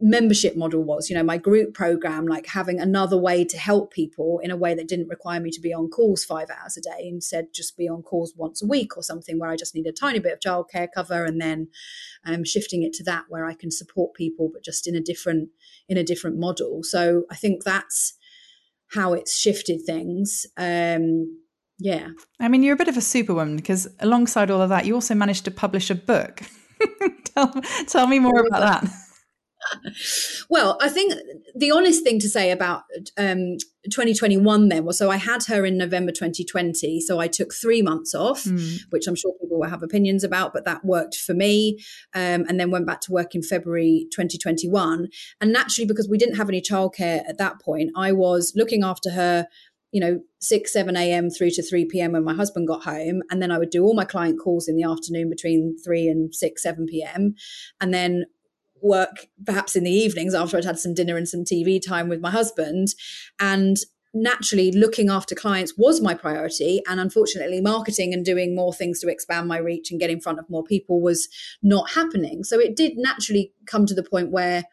[0.01, 4.39] membership model was you know my group program like having another way to help people
[4.41, 7.07] in a way that didn't require me to be on calls five hours a day.
[7.07, 9.91] Instead just be on calls once a week or something where i just need a
[9.91, 11.25] tiny bit of childcare cover.
[11.25, 11.67] And then
[12.25, 15.49] um, shifting it to that where i can support people but just in a different
[15.89, 16.81] in a different model.
[16.83, 18.13] So i think that's
[18.93, 20.45] how it's shifted things.
[20.55, 21.41] Um
[21.77, 22.09] yeah.
[22.39, 25.13] I mean you're a bit of a superwoman because alongside all of that you also
[25.13, 26.41] managed to publish a book.
[27.35, 27.53] Tell,
[27.87, 29.08] tell me more about that
[30.49, 31.13] well, I think
[31.55, 32.83] the honest thing to say about
[33.17, 33.57] um,
[33.89, 37.01] 2021 then was so I had her in November 2020.
[37.01, 38.79] So I took three months off, mm.
[38.89, 41.79] which I'm sure people will have opinions about, but that worked for me.
[42.13, 45.07] Um, and then went back to work in February 2021.
[45.41, 49.11] And naturally, because we didn't have any childcare at that point, I was looking after
[49.11, 49.47] her
[49.91, 51.29] you know, 6, 7 a.m.
[51.29, 52.11] through to 3 p.m.
[52.11, 53.23] when my husband got home.
[53.31, 56.33] And then I would do all my client calls in the afternoon between 3 and
[56.33, 57.33] 6, 7 p.m.
[57.81, 58.25] And then
[58.81, 62.21] work perhaps in the evenings after I'd had some dinner and some TV time with
[62.21, 62.89] my husband.
[63.39, 63.77] And
[64.13, 66.81] naturally, looking after clients was my priority.
[66.87, 70.39] And unfortunately, marketing and doing more things to expand my reach and get in front
[70.39, 71.27] of more people was
[71.61, 72.43] not happening.
[72.43, 74.63] So it did naturally come to the point where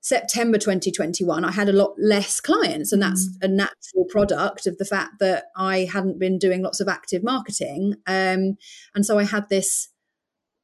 [0.00, 2.92] September 2021, I had a lot less clients.
[2.92, 3.32] And that's mm.
[3.42, 7.94] a natural product of the fact that I hadn't been doing lots of active marketing.
[8.06, 8.56] Um,
[8.94, 9.88] and so I had this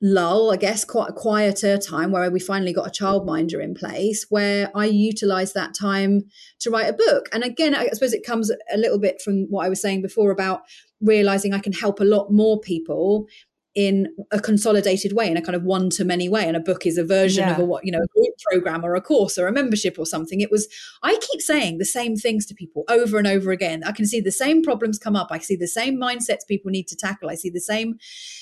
[0.02, 4.26] lull, I guess, quite a quieter time where we finally got a childminder in place
[4.28, 6.24] where I utilized that time
[6.60, 7.28] to write a book.
[7.32, 10.32] And again, I suppose it comes a little bit from what I was saying before
[10.32, 10.62] about
[11.00, 13.26] realizing I can help a lot more people
[13.74, 16.85] in a consolidated way in a kind of one to many way and a book
[16.85, 17.54] is a version yeah.
[17.54, 20.04] of a what you know a group program or a course or a membership or
[20.04, 20.40] something.
[20.40, 20.68] It was
[21.02, 23.82] i keep saying the same things to people over and over again.
[23.85, 25.28] I can see the same problems come up.
[25.30, 27.30] I see the same mindsets people need to tackle.
[27.30, 27.98] I see the same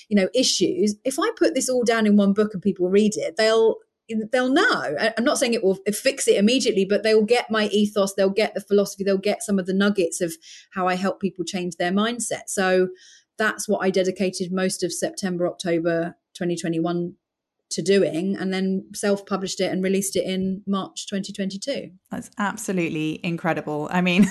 [0.08, 0.96] you know issues.
[1.04, 3.76] If i put this all down in one book and people read it they'll
[4.32, 4.96] they'll know.
[5.16, 8.54] I'm not saying it will fix it immediately but they'll get my ethos they'll get
[8.54, 10.32] the philosophy they'll get some of the nuggets of
[10.72, 12.48] how i help people change their mindset.
[12.48, 12.88] So
[13.40, 17.14] that's what I dedicated most of September, October 2021
[17.70, 21.90] to doing and then self published it and released it in March 2022.
[22.10, 23.88] That's absolutely incredible.
[23.90, 24.26] I mean,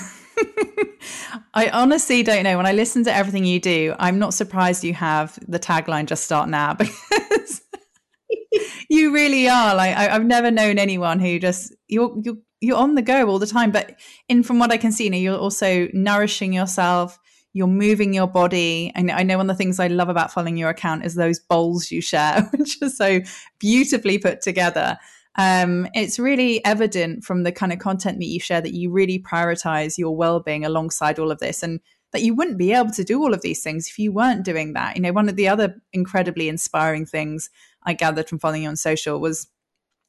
[1.54, 2.56] I honestly don't know.
[2.56, 6.24] When I listen to everything you do, I'm not surprised you have the tagline just
[6.24, 7.62] start now because
[8.88, 9.74] you really are.
[9.74, 13.40] Like I, have never known anyone who just you're you're you're on the go all
[13.40, 13.72] the time.
[13.72, 17.18] But in from what I can see, you know, you're also nourishing yourself
[17.52, 18.92] you're moving your body.
[18.94, 21.38] And I know one of the things I love about following your account is those
[21.38, 23.20] bowls you share, which are so
[23.58, 24.98] beautifully put together.
[25.36, 29.18] Um, it's really evident from the kind of content that you share that you really
[29.18, 31.80] prioritize your well-being alongside all of this and
[32.12, 34.72] that you wouldn't be able to do all of these things if you weren't doing
[34.72, 34.96] that.
[34.96, 37.50] You know, one of the other incredibly inspiring things
[37.84, 39.46] I gathered from following you on social was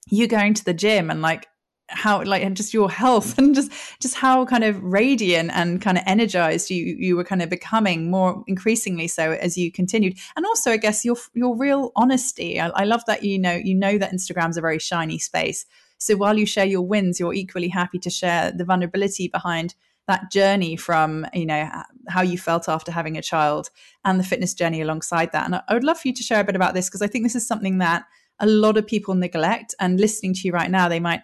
[0.09, 1.47] you going to the gym and like
[1.91, 3.37] how like and just your health mm.
[3.43, 7.41] and just just how kind of radiant and kind of energized you you were kind
[7.41, 10.17] of becoming more increasingly so as you continued.
[10.35, 12.59] And also i guess your your real honesty.
[12.59, 15.65] I, I love that you know you know that instagram's a very shiny space.
[15.97, 19.75] So while you share your wins you're equally happy to share the vulnerability behind
[20.07, 21.69] that journey from you know
[22.09, 23.69] how you felt after having a child
[24.03, 25.45] and the fitness journey alongside that.
[25.45, 27.25] And i would love for you to share a bit about this because i think
[27.25, 28.05] this is something that
[28.41, 29.75] a lot of people neglect.
[29.79, 31.21] And listening to you right now they might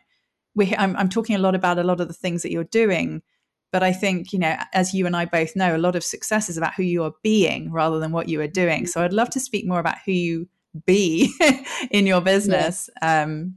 [0.58, 3.22] we I'm, I'm talking a lot about a lot of the things that you're doing
[3.72, 6.50] but i think you know as you and i both know a lot of success
[6.50, 9.30] is about who you are being rather than what you are doing so i'd love
[9.30, 10.50] to speak more about who you
[10.86, 11.34] be
[11.91, 13.24] in your business yeah.
[13.24, 13.56] um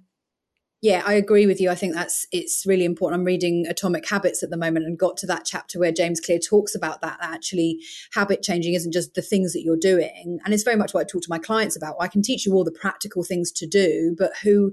[0.83, 1.69] yeah, I agree with you.
[1.69, 3.21] I think that's it's really important.
[3.21, 6.39] I'm reading Atomic Habits at the moment and got to that chapter where James Clear
[6.39, 7.19] talks about that.
[7.21, 7.81] Actually,
[8.15, 11.05] habit changing isn't just the things that you're doing, and it's very much what I
[11.05, 11.97] talk to my clients about.
[12.01, 14.73] I can teach you all the practical things to do, but who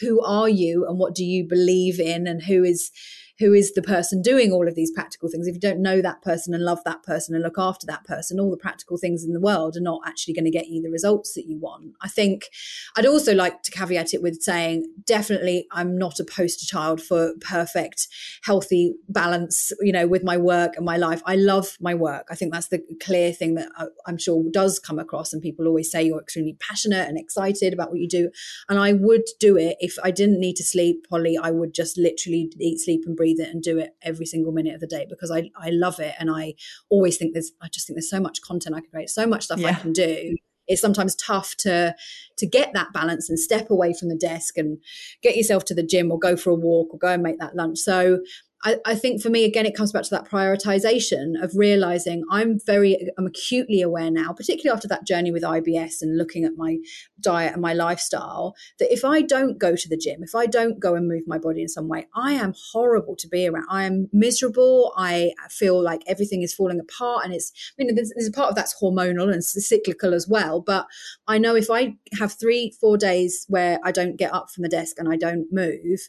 [0.00, 2.90] who are you and what do you believe in and who is
[3.38, 5.46] who is the person doing all of these practical things.
[5.46, 8.40] If you don't know that person and love that person and look after that person
[8.40, 10.90] all the practical things in the world are not actually going to get you the
[10.90, 11.94] results that you want.
[12.00, 12.48] I think
[12.96, 17.32] i'd also like to caveat it with saying definitely i'm not a poster child for
[17.40, 18.08] perfect
[18.42, 21.22] healthy balance you know with my work and my life.
[21.26, 22.26] I love my work.
[22.30, 25.66] I think that's the clear thing that uh, i'm sure does come across and people
[25.66, 28.30] always say you're extremely passionate and excited about what you do
[28.68, 29.76] and i would do it.
[29.80, 33.27] If i didn't need to sleep polly i would just literally eat sleep and breathe
[33.28, 36.00] breathe it and do it every single minute of the day because I, I love
[36.00, 36.14] it.
[36.18, 36.54] And I
[36.88, 39.44] always think there's, I just think there's so much content I can create, so much
[39.44, 39.68] stuff yeah.
[39.68, 40.36] I can do.
[40.66, 41.94] It's sometimes tough to
[42.36, 44.76] to get that balance and step away from the desk and
[45.22, 47.56] get yourself to the gym or go for a walk or go and make that
[47.56, 47.78] lunch.
[47.78, 48.18] So
[48.64, 52.58] I, I, think for me, again, it comes back to that prioritization of realizing I'm
[52.66, 56.78] very, I'm acutely aware now, particularly after that journey with IBS and looking at my
[57.20, 60.80] diet and my lifestyle, that if I don't go to the gym, if I don't
[60.80, 63.66] go and move my body in some way, I am horrible to be around.
[63.70, 64.92] I am miserable.
[64.96, 67.24] I feel like everything is falling apart.
[67.24, 70.60] And it's, I mean, there's, there's a part of that's hormonal and cyclical as well.
[70.60, 70.86] But
[71.28, 74.68] I know if I have three, four days where I don't get up from the
[74.68, 76.00] desk and I don't move,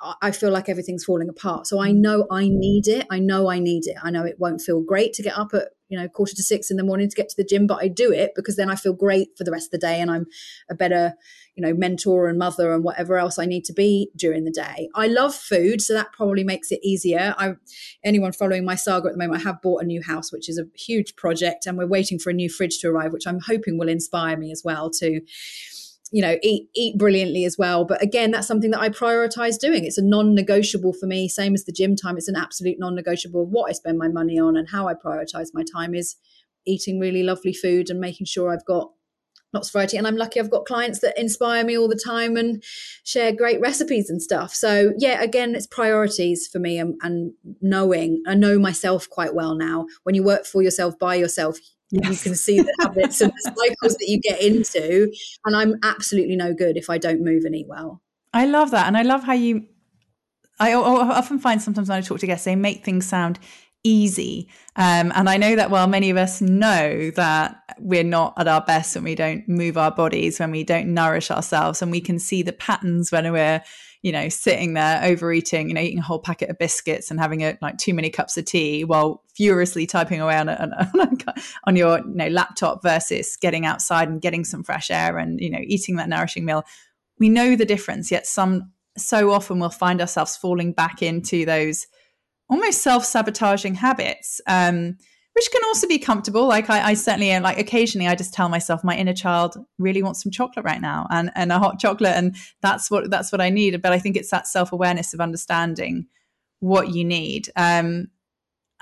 [0.00, 1.66] I feel like everything's falling apart.
[1.66, 1.96] So I mm.
[1.96, 3.06] know I need it.
[3.10, 3.96] I know I need it.
[4.02, 6.70] I know it won't feel great to get up at, you know, quarter to six
[6.70, 8.74] in the morning to get to the gym, but I do it because then I
[8.74, 10.26] feel great for the rest of the day and I'm
[10.68, 11.14] a better,
[11.54, 14.90] you know, mentor and mother and whatever else I need to be during the day.
[14.94, 17.34] I love food, so that probably makes it easier.
[17.38, 17.54] I
[18.04, 20.58] anyone following my saga at the moment, I have bought a new house, which is
[20.58, 23.78] a huge project, and we're waiting for a new fridge to arrive, which I'm hoping
[23.78, 25.22] will inspire me as well to
[26.12, 27.84] you know eat eat brilliantly as well.
[27.84, 29.84] But again that's something that i prioritize doing.
[29.84, 32.16] It's a non-negotiable for me same as the gym time.
[32.16, 35.64] It's an absolute non-negotiable what i spend my money on and how i prioritize my
[35.72, 36.16] time is
[36.66, 38.90] eating really lovely food and making sure i've got
[39.52, 39.96] lots of variety.
[39.96, 42.62] And i'm lucky i've got clients that inspire me all the time and
[43.04, 44.54] share great recipes and stuff.
[44.54, 49.54] So yeah again it's priorities for me and, and knowing i know myself quite well
[49.54, 49.86] now.
[50.04, 51.58] When you work for yourself by yourself
[51.90, 52.10] Yes.
[52.10, 55.12] You can see the habits and the cycles that you get into.
[55.44, 58.02] And I'm absolutely no good if I don't move and eat well.
[58.34, 58.86] I love that.
[58.86, 59.66] And I love how you,
[60.58, 63.38] I often find sometimes when I talk to guests, they make things sound
[63.86, 64.48] easy.
[64.74, 68.60] Um, and I know that while many of us know that we're not at our
[68.60, 72.18] best when we don't move our bodies, when we don't nourish ourselves, and we can
[72.18, 73.62] see the patterns when we're,
[74.02, 77.42] you know, sitting there overeating, you know, eating a whole packet of biscuits and having
[77.42, 81.34] a, like too many cups of tea while furiously typing away on, a, on, a,
[81.64, 85.48] on your you know, laptop versus getting outside and getting some fresh air and, you
[85.48, 86.64] know, eating that nourishing meal.
[87.20, 91.86] We know the difference, yet some so often we'll find ourselves falling back into those
[92.48, 94.96] almost self-sabotaging habits um,
[95.36, 96.48] which can also be comfortable.
[96.48, 100.02] Like I, I, certainly am like occasionally i just tell myself my inner child really
[100.02, 103.42] wants some chocolate right now and and a hot chocolate and that's what that's what
[103.42, 103.82] i need.
[103.82, 106.06] But i think it's that self-awareness of understanding
[106.60, 107.50] what you need.
[107.54, 108.08] Um,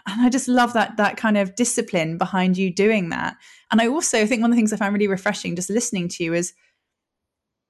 [0.06, 3.36] and i just love that that kind of discipline behind you doing that.
[3.72, 6.22] And i also think one of the things i find really refreshing just listening to
[6.22, 6.52] you is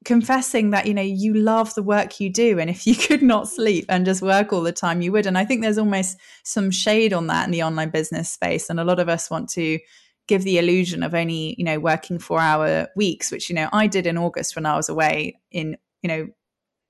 [0.04, 3.44] confessing that you know you love the work you do and if you could not
[3.44, 3.48] mm.
[3.48, 6.70] sleep and just work all the time you would and i think there's almost some
[6.70, 9.78] shade on that in the online business space and a lot of us want to
[10.26, 13.86] give the illusion of only you know working 4 hour weeks which you know i
[13.86, 16.28] did in august when i was away in you know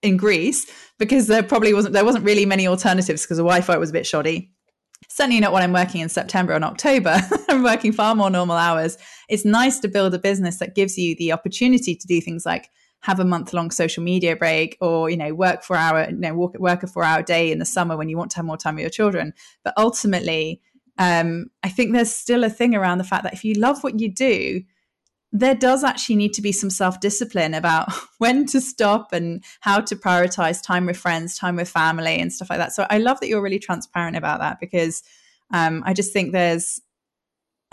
[0.02, 3.90] in greece because there probably wasn't there wasn't really many alternatives because the wi-fi was
[3.90, 4.50] a bit shoddy
[5.08, 7.20] certainly not when I'm working in September and October.
[7.48, 8.96] I'm working far more normal hours.
[9.28, 12.70] It's nice to build a business that gives you the opportunity to do things like
[13.04, 16.34] have a month long social media break or you know work for hour you know
[16.34, 18.56] work, work a four hour day in the summer when you want to have more
[18.56, 19.32] time with your children
[19.62, 20.60] but ultimately
[20.98, 24.00] um, i think there's still a thing around the fact that if you love what
[24.00, 24.62] you do
[25.32, 29.80] there does actually need to be some self discipline about when to stop and how
[29.80, 32.72] to prioritize time with friends, time with family, and stuff like that.
[32.72, 35.02] So I love that you're really transparent about that because
[35.52, 36.80] um, I just think there's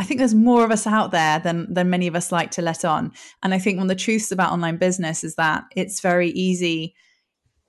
[0.02, 2.64] I think there's more of us out there than than many of us like to
[2.64, 3.12] let on.
[3.43, 6.95] And I think one of the truths about online business is that it's very easy.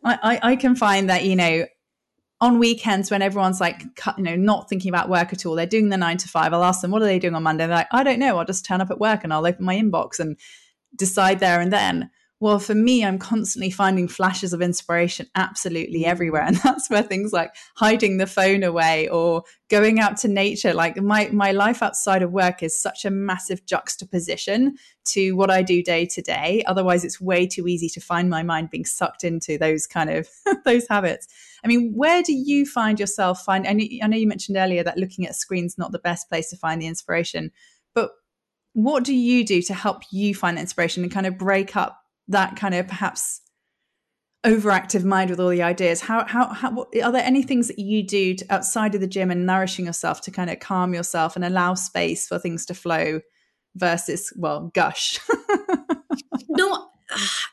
[0.03, 1.67] I, I, I can find that you know
[2.41, 3.85] on weekends when everyone's like
[4.17, 6.65] you know not thinking about work at all they're doing the nine to five i'll
[6.65, 8.65] ask them what are they doing on monday they're like i don't know i'll just
[8.65, 10.37] turn up at work and i'll open my inbox and
[10.97, 12.11] decide there and then
[12.43, 16.43] well, for me, I'm constantly finding flashes of inspiration absolutely everywhere.
[16.43, 20.97] And that's where things like hiding the phone away or going out to nature, like
[20.97, 24.75] my, my life outside of work is such a massive juxtaposition
[25.05, 26.65] to what I do day to day.
[26.67, 30.29] Otherwise, it's way too easy to find my mind being sucked into those kind of
[30.65, 31.29] those habits.
[31.63, 33.69] I mean, where do you find yourself find?
[33.69, 36.83] I know you mentioned earlier that looking at screens not the best place to find
[36.83, 37.53] the inspiration,
[37.95, 38.11] but
[38.73, 42.57] what do you do to help you find inspiration and kind of break up that
[42.57, 43.41] kind of perhaps
[44.45, 46.01] overactive mind with all the ideas.
[46.01, 49.07] How how, how what, are there any things that you do to, outside of the
[49.07, 52.75] gym and nourishing yourself to kind of calm yourself and allow space for things to
[52.75, 53.21] flow
[53.75, 55.19] versus well gush?
[56.49, 56.89] Not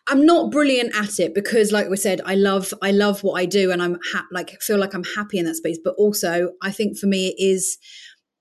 [0.07, 3.45] i'm not brilliant at it because like we said i love i love what i
[3.45, 5.77] do and i'm ha- like feel like i'm happy in that space.
[5.83, 7.77] But also i think for me it is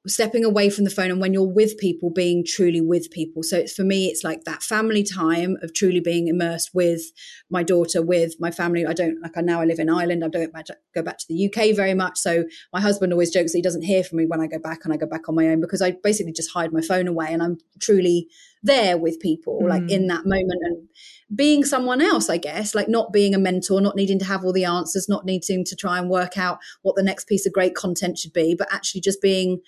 [0.08, 3.42] stepping away from the phone and when you're with people being truly with people.
[3.42, 7.02] So it's for me it's like that family time of truly being immersed with
[7.50, 8.86] my daughter with my family.
[8.86, 10.52] I don't like i now i live in ireland i don't
[10.94, 12.18] go back to the uk very much.
[12.18, 14.80] So my husband always jokes that he doesn't hear from me when i go back
[14.84, 17.28] and i go back on my own because i basically just hide my phone away
[17.30, 18.28] and i'm truly
[18.62, 19.68] there with people mm.
[19.68, 20.88] like in that moment and
[21.34, 24.52] being someone else, I guess, like not being a mentor, not needing to have all
[24.52, 27.74] the answers, not needing to try and work out what the next piece of great
[27.74, 29.60] content should be, but actually just being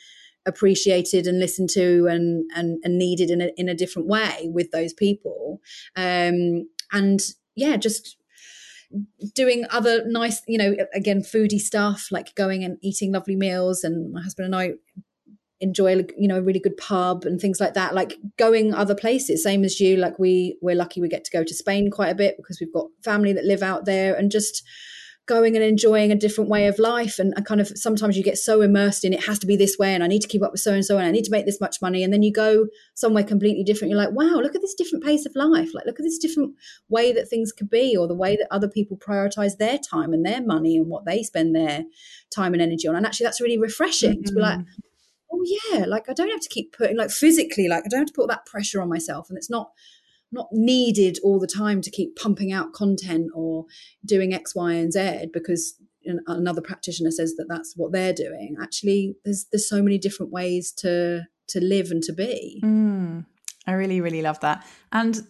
[0.47, 4.70] appreciated and listened to and and, and needed in a, in a different way with
[4.70, 5.61] those people.
[5.97, 7.20] Um, and
[7.55, 8.16] yeah just
[9.34, 13.84] doing other nice you know again foodie stuff like going and eating lovely meals.
[13.84, 14.72] And my husband and i
[15.61, 17.95] enjoy you know a really good pub and things like that.
[17.95, 19.97] Like going other places same as you.
[19.97, 22.72] Like we we're lucky we get to go to spain quite a bit because we've
[22.72, 24.62] got family that live out there and just
[25.30, 28.62] going and enjoying a different way of life and, kind of sometimes you get so
[28.62, 30.60] immersed in it has to be this way and I need to keep up with
[30.60, 32.66] so and so and I need to make this much money and then you go
[32.94, 36.00] somewhere completely different you're like wow look at this different pace of life like look
[36.00, 36.54] at this different
[36.88, 40.26] way that things could be or the way that other people prioritize their time and
[40.26, 41.84] their money and what they spend their
[42.34, 44.24] time and energy on and actually that's really refreshing mm-hmm.
[44.24, 45.32] to be like mm-hmm.
[45.32, 48.08] oh yeah like I don't have to keep putting like physically like I don't have
[48.08, 49.70] to put that pressure on myself and it's not
[50.32, 53.64] not needed all the time to keep pumping out content or
[54.04, 55.76] doing X, Y, and Z because
[56.26, 58.56] another practitioner says that that's what they're doing.
[58.60, 62.60] Actually, there's there's so many different ways to to live and to be.
[62.64, 63.26] Mm,
[63.66, 64.66] I really, really love that.
[64.92, 65.26] And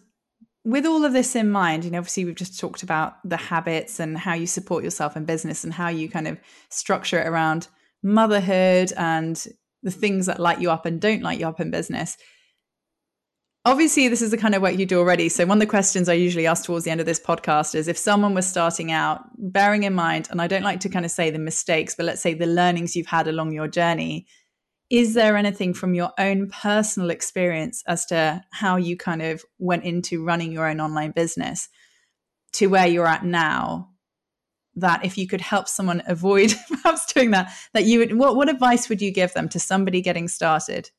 [0.63, 3.99] with all of this in mind, you know, obviously we've just talked about the habits
[3.99, 6.39] and how you support yourself in business and how you kind of
[6.69, 7.67] structure it around
[8.03, 9.47] motherhood and
[9.83, 12.17] the things that light you up and don't light you up in business
[13.65, 15.29] obviously this is the kind of work you do already.
[15.29, 17.87] So one of the questions i usually ask towards the end of this podcast is
[17.87, 21.11] if someone was starting out bearing in mind and i don't like to kind of
[21.11, 24.25] say the mistakes but let's say the learnings you've had along your journey
[24.89, 29.85] is there anything from your own personal experience as to how you kind of went
[29.85, 31.69] into running your own online business
[32.51, 33.89] to where you're at now
[34.75, 38.49] that if you could help someone avoid perhaps doing that that you would what, what
[38.49, 40.89] advice would you give them to somebody getting started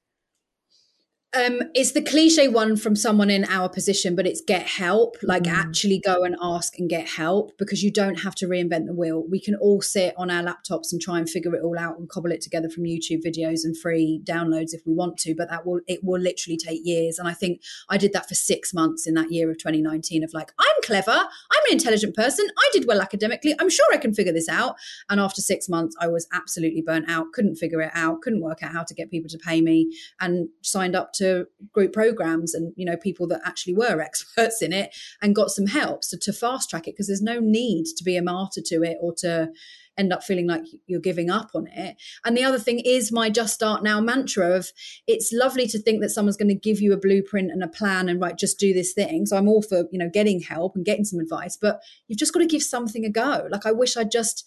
[1.35, 5.17] um, it's the cliche one from someone in our position, but it's get help.
[5.23, 5.53] Like mm.
[5.53, 9.25] actually go and ask and get help because you don't have to reinvent the wheel.
[9.31, 12.07] We can all sit on our laptops and try and figure it all out and
[12.07, 15.35] cobble it together from YouTube videos and free downloads if we want to.
[15.35, 17.19] But that will it will literally take years.
[17.19, 20.35] And I think I did that for six months in that year of 2019 of
[20.35, 24.13] like I'm clever, I'm an intelligent person, I did well academically, I'm sure I can
[24.13, 24.75] figure this out.
[25.09, 28.63] And after six months, I was absolutely burnt out, couldn't figure it out, couldn't work
[28.63, 32.55] out how to get people to pay me, and signed up to to group programs
[32.55, 36.17] and you know people that actually were experts in it and got some help so
[36.21, 39.15] to fast track it because there's no need to be a martyr to it or
[39.15, 39.51] to
[39.99, 41.97] end up feeling like you're giving up on it.
[42.25, 44.71] And the other thing is my just start now mantra of
[45.07, 48.09] it's lovely to think that someone's going to give you a blueprint and a plan
[48.09, 49.27] and right, just do this thing.
[49.27, 52.33] So I'm all for, you know, getting help and getting some advice, but you've just
[52.33, 53.49] got to give something a go.
[53.51, 54.45] Like I wish I'd just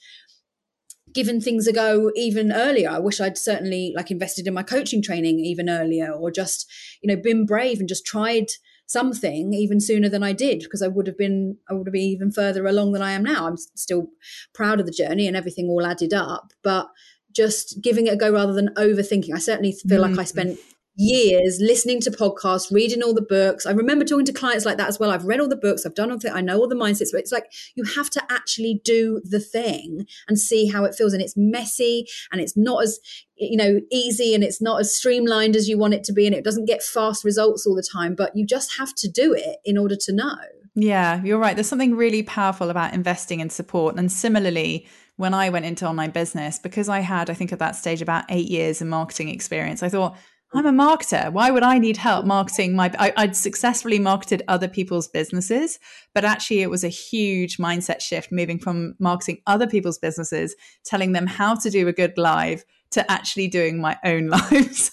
[1.16, 2.90] given things a go even earlier.
[2.90, 6.70] I wish I'd certainly like invested in my coaching training even earlier or just,
[7.02, 8.48] you know, been brave and just tried
[8.86, 12.02] something even sooner than I did because I would have been I would have been
[12.02, 13.48] even further along than I am now.
[13.48, 14.10] I'm still
[14.54, 16.90] proud of the journey and everything all added up, but
[17.32, 19.34] just giving it a go rather than overthinking.
[19.34, 20.12] I certainly feel mm-hmm.
[20.12, 20.28] like I mm.
[20.28, 20.60] spent
[20.96, 23.66] years listening to podcasts, reading all the books.
[23.66, 25.12] I remember talking to clients like that as well.
[25.12, 27.20] I've read all the books, I've done all the, I know all the mindsets, but
[27.20, 31.14] it's like you have to actually do the thing and see how it feels.
[31.14, 33.00] And it's messy and it's not as,
[33.36, 36.26] you know, easy and it's not as streamlined as you want it to be.
[36.26, 39.34] And it doesn't get fast results all the time, but you just have to do
[39.34, 40.38] it in order to know.
[40.76, 41.56] Yeah, you're right.
[41.56, 43.96] There's something really powerful about investing in support.
[43.96, 47.78] And similarly, when I went into online business, because I had, I think at that
[47.78, 50.18] stage, about eight years of marketing experience, I thought,
[50.56, 51.32] I'm a marketer.
[51.34, 52.90] Why would I need help marketing my?
[52.98, 55.80] I, would successfully marketed other people's businesses,
[56.14, 61.12] but actually, it was a huge mindset shift moving from marketing other people's businesses, telling
[61.12, 64.92] them how to do a good live, to actually doing my own lives.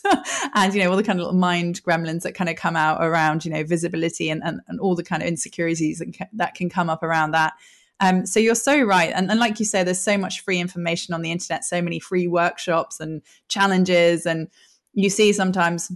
[0.55, 3.03] and, you know, all the kind of little mind gremlins that kind of come out
[3.03, 6.55] around, you know, visibility and, and, and all the kind of insecurities that can, that
[6.55, 7.53] can come up around that.
[8.01, 9.13] Um, so you're so right.
[9.15, 12.01] And, and like you say, there's so much free information on the internet, so many
[12.01, 14.49] free workshops and challenges and
[14.95, 15.91] you see sometimes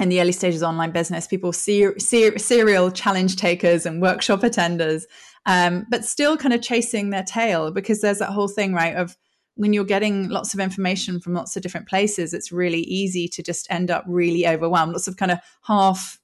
[0.00, 5.04] in the early stages of online business, people ser- serial challenge takers and workshop attenders,
[5.46, 8.94] um, but still kind of chasing their tail because there's that whole thing, right?
[8.94, 9.16] Of
[9.56, 13.42] when you're getting lots of information from lots of different places, it's really easy to
[13.42, 14.92] just end up really overwhelmed.
[14.92, 16.20] Lots of kind of half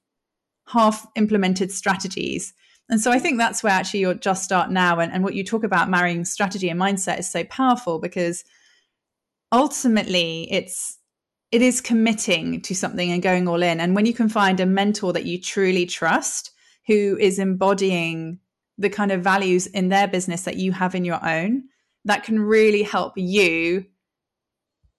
[0.68, 2.54] half implemented strategies.
[2.88, 4.98] And so I think that's where actually you're just start now.
[4.98, 8.44] And, and what you talk about marrying strategy and mindset is so powerful because
[9.52, 10.98] ultimately it's
[11.54, 13.78] it is committing to something and going all in.
[13.78, 16.50] And when you can find a mentor that you truly trust,
[16.88, 18.40] who is embodying
[18.76, 21.62] the kind of values in their business that you have in your own,
[22.06, 23.84] that can really help you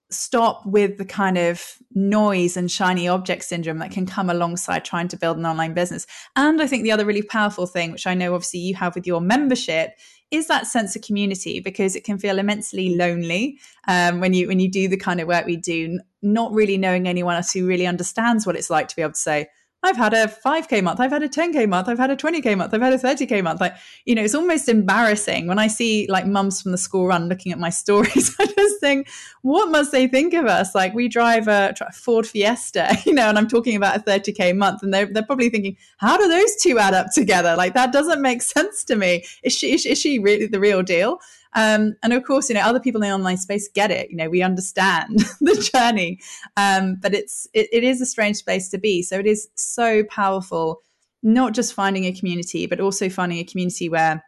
[0.09, 5.09] stop with the kind of noise and shiny object syndrome that can come alongside trying
[5.09, 6.07] to build an online business.
[6.37, 9.05] And I think the other really powerful thing, which I know obviously you have with
[9.05, 9.91] your membership,
[10.31, 14.59] is that sense of community because it can feel immensely lonely um, when you when
[14.59, 17.87] you do the kind of work we do, not really knowing anyone else who really
[17.87, 19.47] understands what it's like to be able to say,
[19.83, 22.73] I've had a 5K month, I've had a 10K month, I've had a 20K month,
[22.73, 23.61] I've had a 30K month.
[23.61, 27.29] Like, you know, it's almost embarrassing when I see like mums from the school run
[27.29, 28.35] looking at my stories.
[28.39, 29.07] I just think,
[29.43, 30.73] what must they think of us?
[30.73, 34.81] Like, we drive a Ford Fiesta, you know, and I'm talking about a 30K month,
[34.81, 37.55] and they're, they're probably thinking, how do those two add up together?
[37.55, 39.23] Like, that doesn't make sense to me.
[39.43, 41.19] Is she, is, is she really the real deal?
[41.55, 44.09] Um, and of course, you know, other people in the online space get it.
[44.11, 46.19] You know, we understand the journey,
[46.57, 49.01] um, but it's it, it is a strange space to be.
[49.01, 50.81] So it is so powerful,
[51.23, 54.23] not just finding a community, but also finding a community where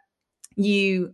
[0.56, 1.14] you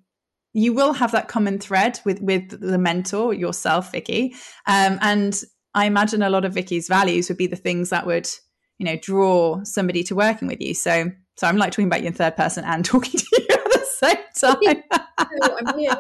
[0.54, 4.36] you will have that common thread with with the mentor yourself, Vicky.
[4.68, 5.42] Um, and
[5.74, 8.30] I imagine a lot of Vicky's values would be the things that would
[8.78, 10.76] you know draw somebody to working with you.
[10.76, 13.53] So so I'm like talking about you in third person and talking to you
[14.00, 14.84] same time.
[15.18, 16.00] I'm here.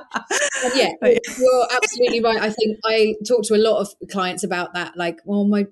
[0.75, 2.41] yeah, you're absolutely right.
[2.41, 4.97] I think I talk to a lot of clients about that.
[4.97, 5.65] Like, well, my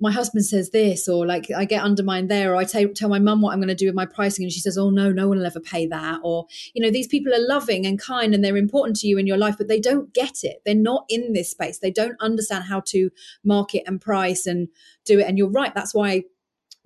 [0.00, 3.18] my husband says this, or like I get undermined there, or I t- tell my
[3.18, 5.28] mum what I'm going to do with my pricing, and she says, "Oh no, no
[5.28, 8.44] one will ever pay that." Or you know, these people are loving and kind, and
[8.44, 10.62] they're important to you in your life, but they don't get it.
[10.64, 11.78] They're not in this space.
[11.78, 13.10] They don't understand how to
[13.44, 14.68] market and price and
[15.04, 15.26] do it.
[15.26, 15.74] And you're right.
[15.74, 16.24] That's why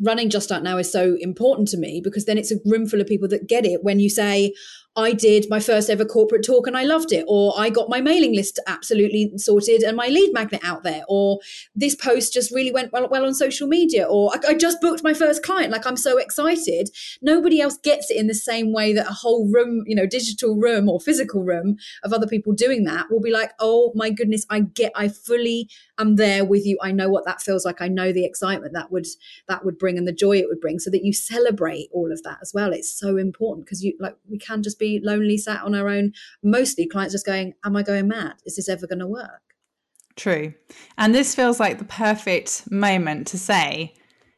[0.01, 3.01] running Just Start Now is so important to me because then it's a room full
[3.01, 3.83] of people that get it.
[3.83, 4.55] When you say,
[4.97, 8.01] I did my first ever corporate talk and I loved it, or I got my
[8.01, 11.39] mailing list absolutely sorted and my lead magnet out there, or
[11.77, 15.05] this post just really went well, well on social media, or I, I just booked
[15.05, 15.71] my first client.
[15.71, 16.91] Like I'm so excited.
[17.23, 20.57] Nobody else gets it in the same way that a whole room, you know, digital
[20.57, 24.45] room or physical room of other people doing that will be like, oh my goodness,
[24.51, 25.69] I get, I fully
[26.01, 26.79] am there with you.
[26.83, 27.81] I know what that feels like.
[27.81, 29.07] I know the excitement that would
[29.47, 32.25] that would bring and the joy it would bring, so that you celebrate all of
[32.25, 32.73] that as well.
[32.73, 36.13] It's so important because you like we can just be lonely, sat on our own.
[36.43, 38.35] Mostly clients just going, Am I going mad?
[38.45, 39.43] Is this ever going to work?
[40.17, 40.53] True.
[40.99, 43.95] And this feels like the perfect moment to say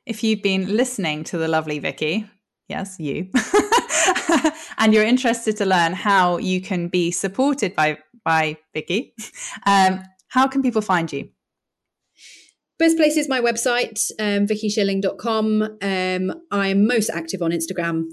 [0.07, 2.29] if you've been listening to the lovely Vicky,
[2.69, 3.29] yes, you,
[4.79, 9.15] and you're interested to learn how you can be supported by by Vicky,
[9.67, 11.29] um, how can people find you?
[12.79, 15.79] Best place is my website, um, vickyshilling.com.
[15.83, 18.07] Um, I'm most active on Instagram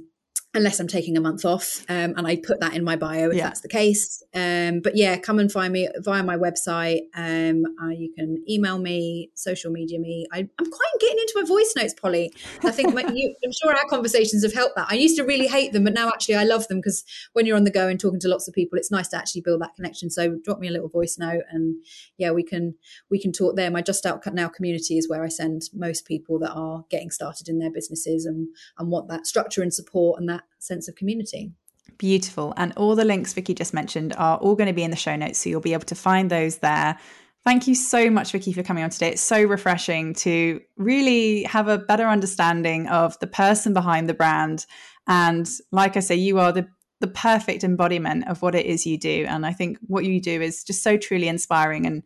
[0.56, 1.86] unless I'm taking a month off.
[1.90, 3.44] Um, and I put that in my bio if yeah.
[3.44, 4.24] that's the case.
[4.34, 7.02] Um, but yeah, come and find me via my website.
[7.16, 10.26] Um, uh, you can email me, social media me.
[10.34, 12.34] I, am quite getting into my voice notes, Polly.
[12.64, 14.88] I think my, you, I'm sure our conversations have helped that.
[14.90, 17.58] I used to really hate them, but now actually I love them because when you're
[17.58, 19.76] on the go and talking to lots of people, it's nice to actually build that
[19.76, 20.10] connection.
[20.10, 21.76] So drop me a little voice note, and
[22.18, 22.74] yeah, we can
[23.12, 23.70] we can talk there.
[23.70, 27.50] My Just Start Now community is where I send most people that are getting started
[27.50, 28.48] in their businesses and
[28.80, 31.52] and want that structure and support and that that sense of community.
[31.98, 32.54] Beautiful.
[32.58, 35.16] And all the links Vicky just mentioned are all going to be in the show
[35.16, 35.40] notes.
[35.40, 36.98] So you'll be able to find those there.
[37.46, 39.10] Thank you so much, Vicky, for coming on today.
[39.10, 44.66] It's so refreshing to really have a better understanding of the person behind the brand.
[45.08, 46.68] And like I say, you are the
[47.00, 49.26] the perfect embodiment of what it is you do.
[49.28, 51.86] And I think what you do is just so truly inspiring.
[51.86, 52.04] And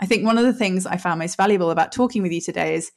[0.00, 2.76] I think one of the things I found most valuable about talking with you today
[2.76, 2.92] is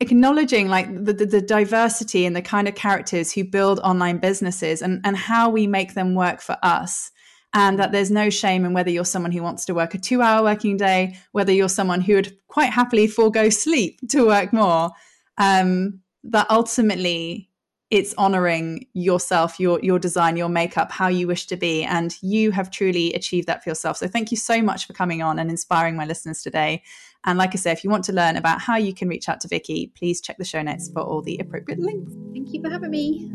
[0.00, 4.80] acknowledging like the, the, the, diversity and the kind of characters who build online businesses
[4.80, 7.10] and, and how we make them work for us.
[7.54, 10.20] And that there's no shame in whether you're someone who wants to work a two
[10.20, 14.90] hour working day whether you're someone who would quite happily forego sleep to work more.
[15.38, 17.48] Um, that ultimately
[17.90, 22.50] it's honoring yourself your your design your makeup how you wish to be and you
[22.50, 23.96] have truly achieved that for yourself.
[23.96, 26.82] So thank you so much for coming on and inspiring my listeners today
[27.24, 29.40] and like i say if you want to learn about how you can reach out
[29.40, 32.70] to vicky please check the show notes for all the appropriate links thank you for
[32.70, 33.30] having me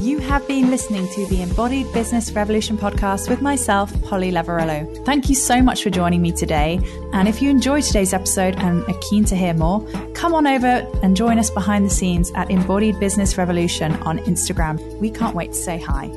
[0.00, 5.04] You have been listening to the Embodied Business Revolution podcast with myself, Polly Lavarello.
[5.04, 6.80] Thank you so much for joining me today.
[7.12, 9.84] And if you enjoyed today's episode and are keen to hear more,
[10.14, 14.80] come on over and join us behind the scenes at Embodied Business Revolution on Instagram.
[14.98, 16.10] We can't wait to say hi.